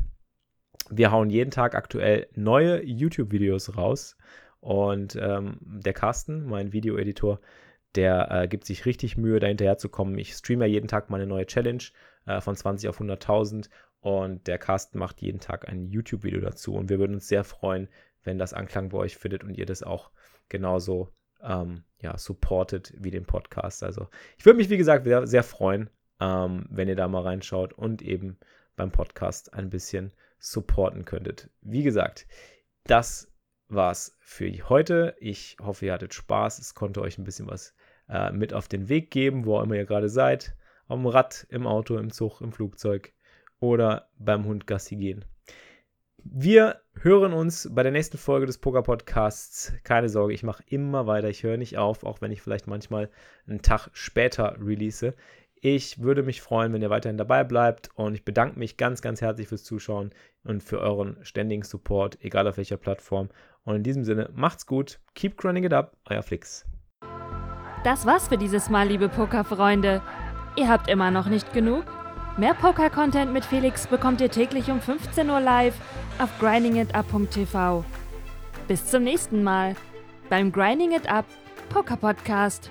wir 0.89 1.11
hauen 1.11 1.31
jeden 1.31 1.51
Tag 1.51 1.75
aktuell 1.75 2.29
neue 2.35 2.85
YouTube-Videos 2.85 3.77
raus. 3.77 4.17
Und 4.61 5.17
ähm, 5.17 5.59
der 5.61 5.93
Carsten, 5.93 6.47
mein 6.47 6.73
Videoeditor, 6.73 7.41
der 7.95 8.31
äh, 8.31 8.49
gibt 8.49 8.65
sich 8.65 8.87
richtig 8.87 9.17
Mühe, 9.17 9.41
da 9.41 9.47
hinterher 9.47 9.79
zu 9.79 9.89
kommen. 9.89 10.19
Ich 10.19 10.33
streame 10.33 10.67
ja 10.67 10.73
jeden 10.73 10.89
Tag 10.89 11.11
meine 11.11 11.27
neue 11.27 11.47
Challenge 11.47 11.83
äh, 12.27 12.41
von 12.41 12.57
20 12.57 12.89
auf 12.89 13.01
100.000 13.01 13.69
und 14.01 14.47
der 14.47 14.59
Carsten 14.59 14.99
macht 14.99 15.21
jeden 15.23 15.41
Tag 15.41 15.69
ein 15.69 15.89
YouTube-Video 15.89 16.41
dazu. 16.41 16.75
Und 16.75 16.89
wir 16.89 16.99
würden 16.99 17.15
uns 17.15 17.29
sehr 17.29 17.45
freuen, 17.45 17.89
wenn 18.25 18.39
das 18.39 18.53
Anklang 18.53 18.91
bei 18.91 18.99
euch 18.99 19.17
findet 19.17 19.45
und 19.45 19.57
ihr 19.57 19.67
das 19.67 19.83
auch 19.83 20.11
genauso 20.49 21.13
ähm, 21.43 21.85
ja, 22.01 22.17
supportet 22.19 22.93
wie 22.97 23.11
den 23.11 23.25
Podcast. 23.25 23.83
Also 23.83 24.09
ich 24.37 24.45
würde 24.45 24.59
mich, 24.59 24.71
wie 24.71 24.77
gesagt, 24.77 25.05
sehr, 25.05 25.27
sehr 25.27 25.43
freuen 25.43 25.91
ähm, 26.21 26.67
wenn 26.71 26.89
ihr 26.89 26.97
da 26.97 27.09
mal 27.09 27.23
reinschaut 27.23 27.73
und 27.73 28.03
eben 28.03 28.39
beim 28.77 28.91
Podcast 28.91 29.55
ein 29.55 29.71
bisschen 29.71 30.13
supporten 30.39 31.05
könntet. 31.05 31.51
Wie 31.61 31.83
gesagt, 31.83 32.27
das 32.85 33.28
war's 33.69 34.17
für 34.21 34.51
heute. 34.69 35.15
Ich 35.21 35.57
hoffe, 35.61 35.87
ihr 35.87 35.93
hattet 35.93 36.15
Spaß. 36.15 36.59
Es 36.59 36.75
konnte 36.75 37.01
euch 37.01 37.19
ein 37.19 37.25
bisschen 37.25 37.49
was 37.49 37.75
äh, 38.09 38.33
mit 38.33 38.55
auf 38.55 38.69
den 38.69 38.89
Weg 38.89 39.11
geben, 39.11 39.45
wo 39.45 39.59
auch 39.59 39.63
immer 39.63 39.77
ihr 39.77 39.85
gerade 39.85 40.09
seid. 40.09 40.57
Am 40.87 41.07
Rad, 41.07 41.47
im 41.51 41.67
Auto, 41.67 41.99
im 41.99 42.11
Zug, 42.11 42.41
im 42.41 42.53
Flugzeug 42.53 43.13
oder 43.61 44.09
beim 44.19 44.45
Hund 44.45 44.67
Gassi 44.67 44.97
gehen. 44.97 45.25
Wir 46.25 46.81
hören 47.01 47.33
uns 47.33 47.69
bei 47.73 47.83
der 47.83 47.93
nächsten 47.93 48.19
Folge 48.19 48.47
des 48.47 48.59
Poker 48.59 48.83
Podcasts. 48.83 49.73
Keine 49.85 50.09
Sorge, 50.09 50.35
ich 50.35 50.43
mache 50.43 50.65
immer 50.67 51.07
weiter. 51.07 51.29
Ich 51.29 51.43
höre 51.43 51.57
nicht 51.57 51.79
auf, 51.79 52.05
auch 52.05 52.21
wenn 52.21 52.33
ich 52.33 52.43
vielleicht 52.43 52.67
manchmal 52.67 53.11
einen 53.47 53.63
Tag 53.63 53.89
später 53.93 54.57
release. 54.61 55.15
Ich 55.61 56.01
würde 56.01 56.23
mich 56.23 56.41
freuen, 56.41 56.73
wenn 56.73 56.83
ihr 56.83 56.91
weiterhin 56.91 57.17
dabei 57.17 57.43
bleibt 57.43 57.91
und 57.95 58.15
ich 58.15 58.25
bedanke 58.25 58.59
mich 58.59 58.77
ganz, 58.77 59.03
ganz 59.03 59.21
herzlich 59.21 59.49
fürs 59.49 59.65
Zuschauen 59.65 60.13
und 60.45 60.63
für 60.63 60.79
euren 60.79 61.17
ständigen 61.23 61.65
Support, 61.65 62.19
egal 62.23 62.47
auf 62.47 62.59
welcher 62.59 62.77
Plattform. 62.77 63.29
Und 63.65 63.77
in 63.77 63.83
diesem 63.83 64.05
Sinne, 64.05 64.31
macht's 64.35 64.67
gut, 64.67 64.99
keep 65.15 65.37
grinding 65.37 65.65
it 65.65 65.73
up, 65.73 65.97
euer 66.09 66.23
Flix. 66.23 66.65
Das 67.85 68.07
war's 68.07 68.29
für 68.29 68.39
dieses 68.39 68.71
Mal, 68.71 68.89
liebe 68.89 69.09
Pokerfreunde. 69.09 70.03
Ihr 70.57 70.69
habt 70.69 70.89
immer 70.89 71.11
noch 71.11 71.27
nicht 71.27 71.53
genug? 71.53 71.85
Mehr 72.37 72.55
Poker-Content 72.55 73.33
mit 73.33 73.45
Felix 73.45 73.87
bekommt 73.87 74.21
ihr 74.21 74.31
täglich 74.31 74.71
um 74.71 74.81
15 74.81 75.29
Uhr 75.29 75.41
live 75.41 75.75
auf 76.19 76.31
grindingitup.tv. 76.39 77.85
Bis 78.67 78.87
zum 78.87 79.05
nächsten 79.05 79.43
Mal 79.43 79.75
beim 80.29 80.53
Grinding 80.53 80.93
It 80.93 81.11
Up 81.11 81.25
Poker 81.69 81.97
Podcast. 81.97 82.71